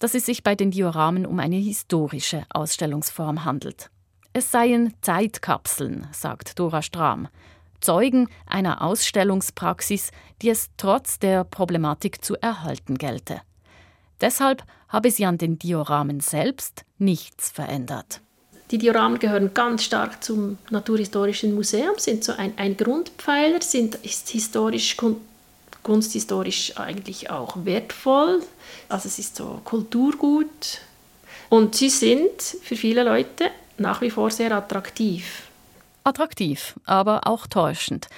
dass 0.00 0.14
es 0.14 0.26
sich 0.26 0.42
bei 0.42 0.56
den 0.56 0.72
Dioramen 0.72 1.24
um 1.24 1.38
eine 1.38 1.56
historische 1.56 2.44
Ausstellungsform 2.52 3.44
handelt. 3.44 3.90
Es 4.32 4.50
seien 4.50 4.92
Zeitkapseln, 5.02 6.08
sagt 6.10 6.58
Dora 6.58 6.82
Strahm, 6.82 7.28
Zeugen 7.80 8.28
einer 8.46 8.82
Ausstellungspraxis, 8.82 10.10
die 10.42 10.48
es 10.48 10.70
trotz 10.76 11.20
der 11.20 11.44
Problematik 11.44 12.24
zu 12.24 12.34
erhalten 12.34 12.98
gelte. 12.98 13.40
Deshalb 14.20 14.64
habe 14.88 15.12
sie 15.12 15.26
an 15.26 15.38
den 15.38 15.60
Dioramen 15.60 16.18
selbst 16.18 16.84
nichts 16.98 17.50
verändert. 17.50 18.20
Die 18.70 18.76
Dioramen 18.76 19.18
gehören 19.18 19.54
ganz 19.54 19.84
stark 19.84 20.22
zum 20.22 20.58
Naturhistorischen 20.68 21.54
Museum, 21.54 21.94
sind 21.96 22.22
so 22.22 22.32
ein, 22.32 22.52
ein 22.58 22.76
Grundpfeiler, 22.76 23.62
sind 23.62 23.94
ist 23.94 24.28
historisch, 24.28 24.94
kunsthistorisch 25.82 26.76
eigentlich 26.76 27.30
auch 27.30 27.64
wertvoll. 27.64 28.42
Also 28.90 29.08
es 29.08 29.18
ist 29.18 29.36
so 29.36 29.62
Kulturgut. 29.64 30.82
Und 31.48 31.76
sie 31.76 31.88
sind 31.88 32.42
für 32.62 32.76
viele 32.76 33.04
Leute 33.04 33.50
nach 33.78 34.02
wie 34.02 34.10
vor 34.10 34.30
sehr 34.30 34.52
attraktiv. 34.52 35.44
Attraktiv, 36.04 36.74
aber 36.84 37.26
auch 37.26 37.46
täuschend. 37.46 38.08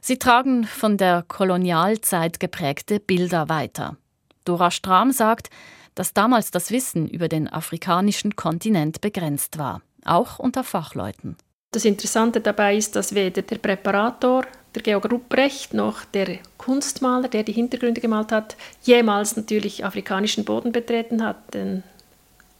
Sie 0.00 0.18
tragen 0.18 0.64
von 0.66 0.98
der 0.98 1.24
Kolonialzeit 1.26 2.38
geprägte 2.38 3.00
Bilder 3.00 3.48
weiter. 3.48 3.96
Dora 4.44 4.70
Strahm 4.70 5.10
sagt, 5.10 5.50
dass 5.96 6.14
damals 6.14 6.52
das 6.52 6.70
Wissen 6.70 7.08
über 7.08 7.26
den 7.26 7.52
afrikanischen 7.52 8.36
Kontinent 8.36 9.00
begrenzt 9.00 9.58
war 9.58 9.82
auch 10.08 10.38
unter 10.38 10.64
Fachleuten. 10.64 11.36
Das 11.72 11.84
Interessante 11.84 12.40
dabei 12.40 12.76
ist, 12.76 12.96
dass 12.96 13.14
weder 13.14 13.42
der 13.42 13.58
Präparator, 13.58 14.46
der 14.74 14.82
Georg 14.82 15.10
Rupprecht, 15.10 15.74
noch 15.74 16.04
der 16.04 16.38
Kunstmaler, 16.58 17.28
der 17.28 17.42
die 17.42 17.52
Hintergründe 17.52 18.00
gemalt 18.00 18.32
hat, 18.32 18.56
jemals 18.82 19.36
natürlich 19.36 19.84
afrikanischen 19.84 20.44
Boden 20.44 20.72
betreten 20.72 21.24
hat. 21.24 21.54
Denn 21.54 21.82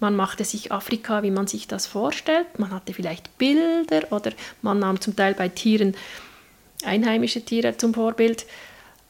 man 0.01 0.17
machte 0.17 0.45
sich 0.45 0.73
Afrika, 0.73 1.23
wie 1.23 1.31
man 1.31 1.47
sich 1.47 1.67
das 1.69 1.87
vorstellt. 1.87 2.59
Man 2.59 2.71
hatte 2.71 2.93
vielleicht 2.93 3.39
Bilder 3.39 4.03
oder 4.11 4.33
man 4.61 4.79
nahm 4.79 5.01
zum 5.01 5.17
Teil 5.17 5.35
bei 5.35 5.49
Tieren 5.49 5.95
einheimische 6.85 7.43
Tiere 7.43 7.77
zum 7.77 7.95
Vorbild. 7.95 8.47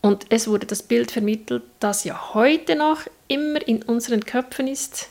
Und 0.03 0.27
es 0.29 0.46
wurde 0.46 0.66
das 0.66 0.83
Bild 0.83 1.11
vermittelt, 1.11 1.64
das 1.81 2.05
ja 2.05 2.35
heute 2.35 2.77
noch 2.77 3.01
immer 3.27 3.66
in 3.66 3.83
unseren 3.83 4.25
Köpfen 4.25 4.68
ist. 4.68 5.09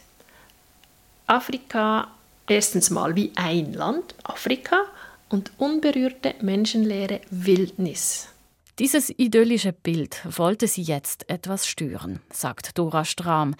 Afrika 1.27 2.07
erstens 2.47 2.89
mal 2.89 3.15
wie 3.15 3.31
ein 3.36 3.73
Land, 3.73 4.15
Afrika, 4.23 4.86
und 5.29 5.51
unberührte 5.58 6.36
menschenleere 6.41 7.21
Wildnis. 7.29 8.29
Dieses 8.77 9.10
idyllische 9.10 9.73
Bild 9.73 10.21
wollte 10.38 10.67
sie 10.67 10.81
jetzt 10.81 11.29
etwas 11.29 11.65
stören, 11.65 12.19
sagt 12.31 12.77
Dora 12.77 13.05
Strahm, 13.05 13.55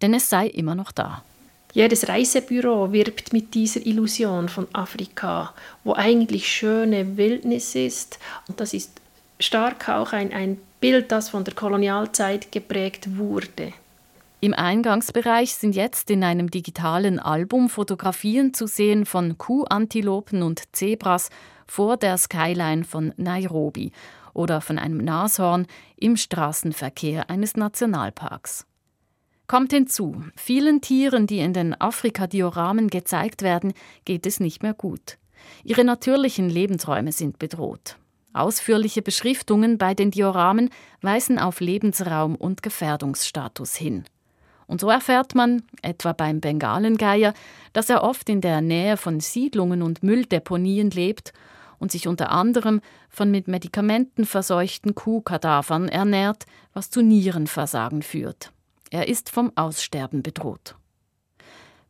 denn 0.00 0.14
es 0.14 0.30
sei 0.30 0.46
immer 0.46 0.74
noch 0.74 0.92
da. 0.92 1.24
Jedes 1.72 2.08
Reisebüro 2.08 2.92
wirbt 2.92 3.32
mit 3.32 3.54
dieser 3.54 3.84
Illusion 3.86 4.48
von 4.48 4.66
Afrika, 4.72 5.54
wo 5.84 5.94
eigentlich 5.94 6.48
schöne 6.48 7.16
Wildnis 7.16 7.74
ist. 7.74 8.18
Und 8.48 8.58
das 8.60 8.74
ist 8.74 8.90
stark 9.38 9.88
auch 9.88 10.12
ein, 10.12 10.32
ein 10.32 10.58
Bild, 10.80 11.12
das 11.12 11.28
von 11.28 11.44
der 11.44 11.54
Kolonialzeit 11.54 12.50
geprägt 12.50 13.16
wurde. 13.16 13.72
Im 14.42 14.54
Eingangsbereich 14.54 15.54
sind 15.54 15.76
jetzt 15.76 16.10
in 16.10 16.24
einem 16.24 16.50
digitalen 16.50 17.18
Album 17.18 17.68
Fotografien 17.68 18.54
zu 18.54 18.66
sehen 18.66 19.04
von 19.04 19.36
Kuhantilopen 19.36 20.42
und 20.42 20.62
Zebras 20.74 21.28
vor 21.66 21.98
der 21.98 22.16
Skyline 22.16 22.84
von 22.84 23.12
Nairobi 23.18 23.92
oder 24.32 24.62
von 24.62 24.78
einem 24.78 24.96
Nashorn 24.96 25.66
im 25.96 26.16
Straßenverkehr 26.16 27.28
eines 27.28 27.54
Nationalparks. 27.54 28.66
Kommt 29.46 29.72
hinzu, 29.72 30.24
vielen 30.36 30.80
Tieren, 30.80 31.26
die 31.26 31.40
in 31.40 31.52
den 31.52 31.78
Afrika-Dioramen 31.78 32.88
gezeigt 32.88 33.42
werden, 33.42 33.74
geht 34.06 34.24
es 34.24 34.40
nicht 34.40 34.62
mehr 34.62 34.74
gut. 34.74 35.18
Ihre 35.64 35.84
natürlichen 35.84 36.48
Lebensräume 36.48 37.12
sind 37.12 37.38
bedroht. 37.38 37.98
Ausführliche 38.32 39.02
Beschriftungen 39.02 39.76
bei 39.76 39.92
den 39.92 40.10
Dioramen 40.10 40.70
weisen 41.02 41.38
auf 41.38 41.60
Lebensraum 41.60 42.36
und 42.36 42.62
Gefährdungsstatus 42.62 43.74
hin. 43.74 44.04
Und 44.70 44.80
so 44.80 44.88
erfährt 44.88 45.34
man, 45.34 45.64
etwa 45.82 46.12
beim 46.12 46.40
Bengalengeier, 46.40 47.34
dass 47.72 47.90
er 47.90 48.04
oft 48.04 48.28
in 48.28 48.40
der 48.40 48.60
Nähe 48.60 48.96
von 48.96 49.18
Siedlungen 49.18 49.82
und 49.82 50.04
Mülldeponien 50.04 50.90
lebt 50.90 51.32
und 51.80 51.90
sich 51.90 52.06
unter 52.06 52.30
anderem 52.30 52.80
von 53.08 53.32
mit 53.32 53.48
Medikamenten 53.48 54.24
verseuchten 54.24 54.94
Kuhkadavern 54.94 55.88
ernährt, 55.88 56.46
was 56.72 56.88
zu 56.88 57.02
Nierenversagen 57.02 58.02
führt. 58.02 58.52
Er 58.90 59.08
ist 59.08 59.28
vom 59.30 59.50
Aussterben 59.56 60.22
bedroht. 60.22 60.76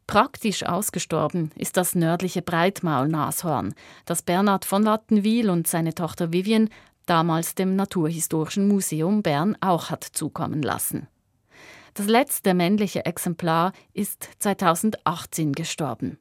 Praktisch 0.07 0.63
ausgestorben 0.63 1.51
ist 1.57 1.77
das 1.77 1.95
nördliche 1.95 2.41
Breitmaulnashorn, 2.41 3.75
das 4.07 4.23
Bernhard 4.23 4.65
von 4.65 4.87
Wattenwil 4.87 5.51
und 5.51 5.67
seine 5.67 5.95
Tochter 5.95 6.33
Vivian 6.33 6.71
damals 7.05 7.55
dem 7.55 7.77
Naturhistorischen 7.77 8.69
Museum 8.69 9.23
Bern 9.23 9.55
auch 9.61 9.91
hat 9.91 10.03
zukommen 10.03 10.63
lassen. 10.63 11.09
Das 11.95 12.07
letzte 12.07 12.55
männliche 12.55 13.05
Exemplar 13.05 13.73
ist 13.93 14.29
2018 14.39 15.53
gestorben. 15.53 16.19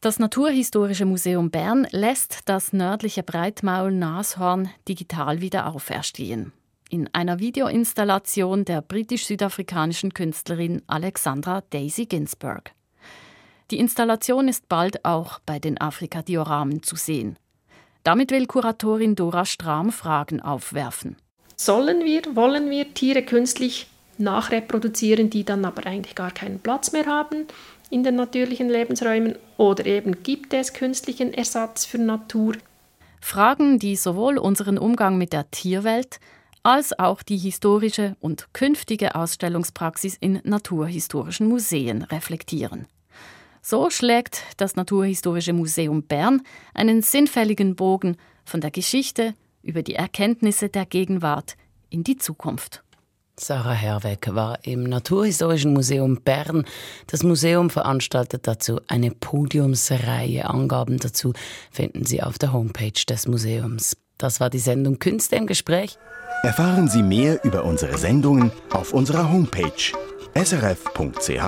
Das 0.00 0.20
Naturhistorische 0.20 1.06
Museum 1.06 1.50
Bern 1.50 1.86
lässt 1.90 2.42
das 2.44 2.72
nördliche 2.72 3.24
Breitmaul-Nashorn 3.24 4.70
digital 4.88 5.40
wieder 5.40 5.66
auferstehen. 5.66 6.52
In 6.88 7.12
einer 7.12 7.40
Videoinstallation 7.40 8.64
der 8.64 8.80
britisch-südafrikanischen 8.80 10.14
Künstlerin 10.14 10.82
Alexandra 10.86 11.62
Daisy 11.70 12.06
Ginsberg. 12.06 12.72
Die 13.70 13.78
Installation 13.78 14.48
ist 14.48 14.68
bald 14.68 15.04
auch 15.04 15.40
bei 15.44 15.58
den 15.58 15.80
Afrika-Dioramen 15.80 16.82
zu 16.82 16.96
sehen. 16.96 17.36
Damit 18.04 18.30
will 18.30 18.46
Kuratorin 18.46 19.16
Dora 19.16 19.44
Strahm 19.44 19.92
Fragen 19.92 20.40
aufwerfen. 20.40 21.16
Sollen 21.56 22.04
wir, 22.04 22.22
wollen 22.36 22.70
wir 22.70 22.94
Tiere 22.94 23.22
künstlich 23.22 23.88
nachreproduzieren, 24.20 25.30
die 25.30 25.44
dann 25.44 25.64
aber 25.64 25.86
eigentlich 25.86 26.14
gar 26.14 26.30
keinen 26.30 26.60
Platz 26.60 26.92
mehr 26.92 27.06
haben 27.06 27.46
in 27.90 28.04
den 28.04 28.16
natürlichen 28.16 28.68
Lebensräumen? 28.68 29.36
Oder 29.56 29.86
eben 29.86 30.22
gibt 30.22 30.52
es 30.52 30.72
künstlichen 30.72 31.32
Ersatz 31.32 31.84
für 31.84 31.98
Natur? 31.98 32.54
Fragen, 33.20 33.78
die 33.78 33.96
sowohl 33.96 34.38
unseren 34.38 34.78
Umgang 34.78 35.18
mit 35.18 35.32
der 35.32 35.50
Tierwelt 35.50 36.20
als 36.62 36.98
auch 36.98 37.22
die 37.22 37.38
historische 37.38 38.16
und 38.20 38.52
künftige 38.52 39.14
Ausstellungspraxis 39.14 40.16
in 40.20 40.40
naturhistorischen 40.44 41.48
Museen 41.48 42.02
reflektieren. 42.02 42.86
So 43.62 43.90
schlägt 43.90 44.42
das 44.56 44.76
Naturhistorische 44.76 45.52
Museum 45.52 46.02
Bern 46.02 46.42
einen 46.74 47.02
sinnfälligen 47.02 47.76
Bogen 47.76 48.16
von 48.44 48.60
der 48.60 48.70
Geschichte 48.70 49.34
über 49.62 49.82
die 49.82 49.94
Erkenntnisse 49.94 50.68
der 50.68 50.86
Gegenwart 50.86 51.56
in 51.90 52.04
die 52.04 52.16
Zukunft. 52.16 52.82
Sarah 53.40 53.72
Herweg 53.72 54.34
war 54.34 54.58
im 54.62 54.82
Naturhistorischen 54.82 55.72
Museum 55.72 56.20
Bern. 56.22 56.64
Das 57.06 57.22
Museum 57.22 57.70
veranstaltet 57.70 58.48
dazu 58.48 58.80
eine 58.88 59.12
Podiumsreihe. 59.12 60.50
Angaben 60.50 60.98
dazu 60.98 61.32
finden 61.70 62.04
Sie 62.04 62.22
auf 62.22 62.38
der 62.38 62.52
Homepage 62.52 63.04
des 63.08 63.28
Museums. 63.28 63.96
Das 64.18 64.40
war 64.40 64.50
die 64.50 64.58
Sendung 64.58 64.98
Künste 64.98 65.36
im 65.36 65.46
Gespräch. 65.46 65.96
Erfahren 66.42 66.88
Sie 66.88 67.04
mehr 67.04 67.44
über 67.44 67.64
unsere 67.64 67.96
Sendungen 67.96 68.50
auf 68.70 68.92
unserer 68.92 69.30
Homepage 69.30 69.92
srf.ch-kultur. 70.34 71.38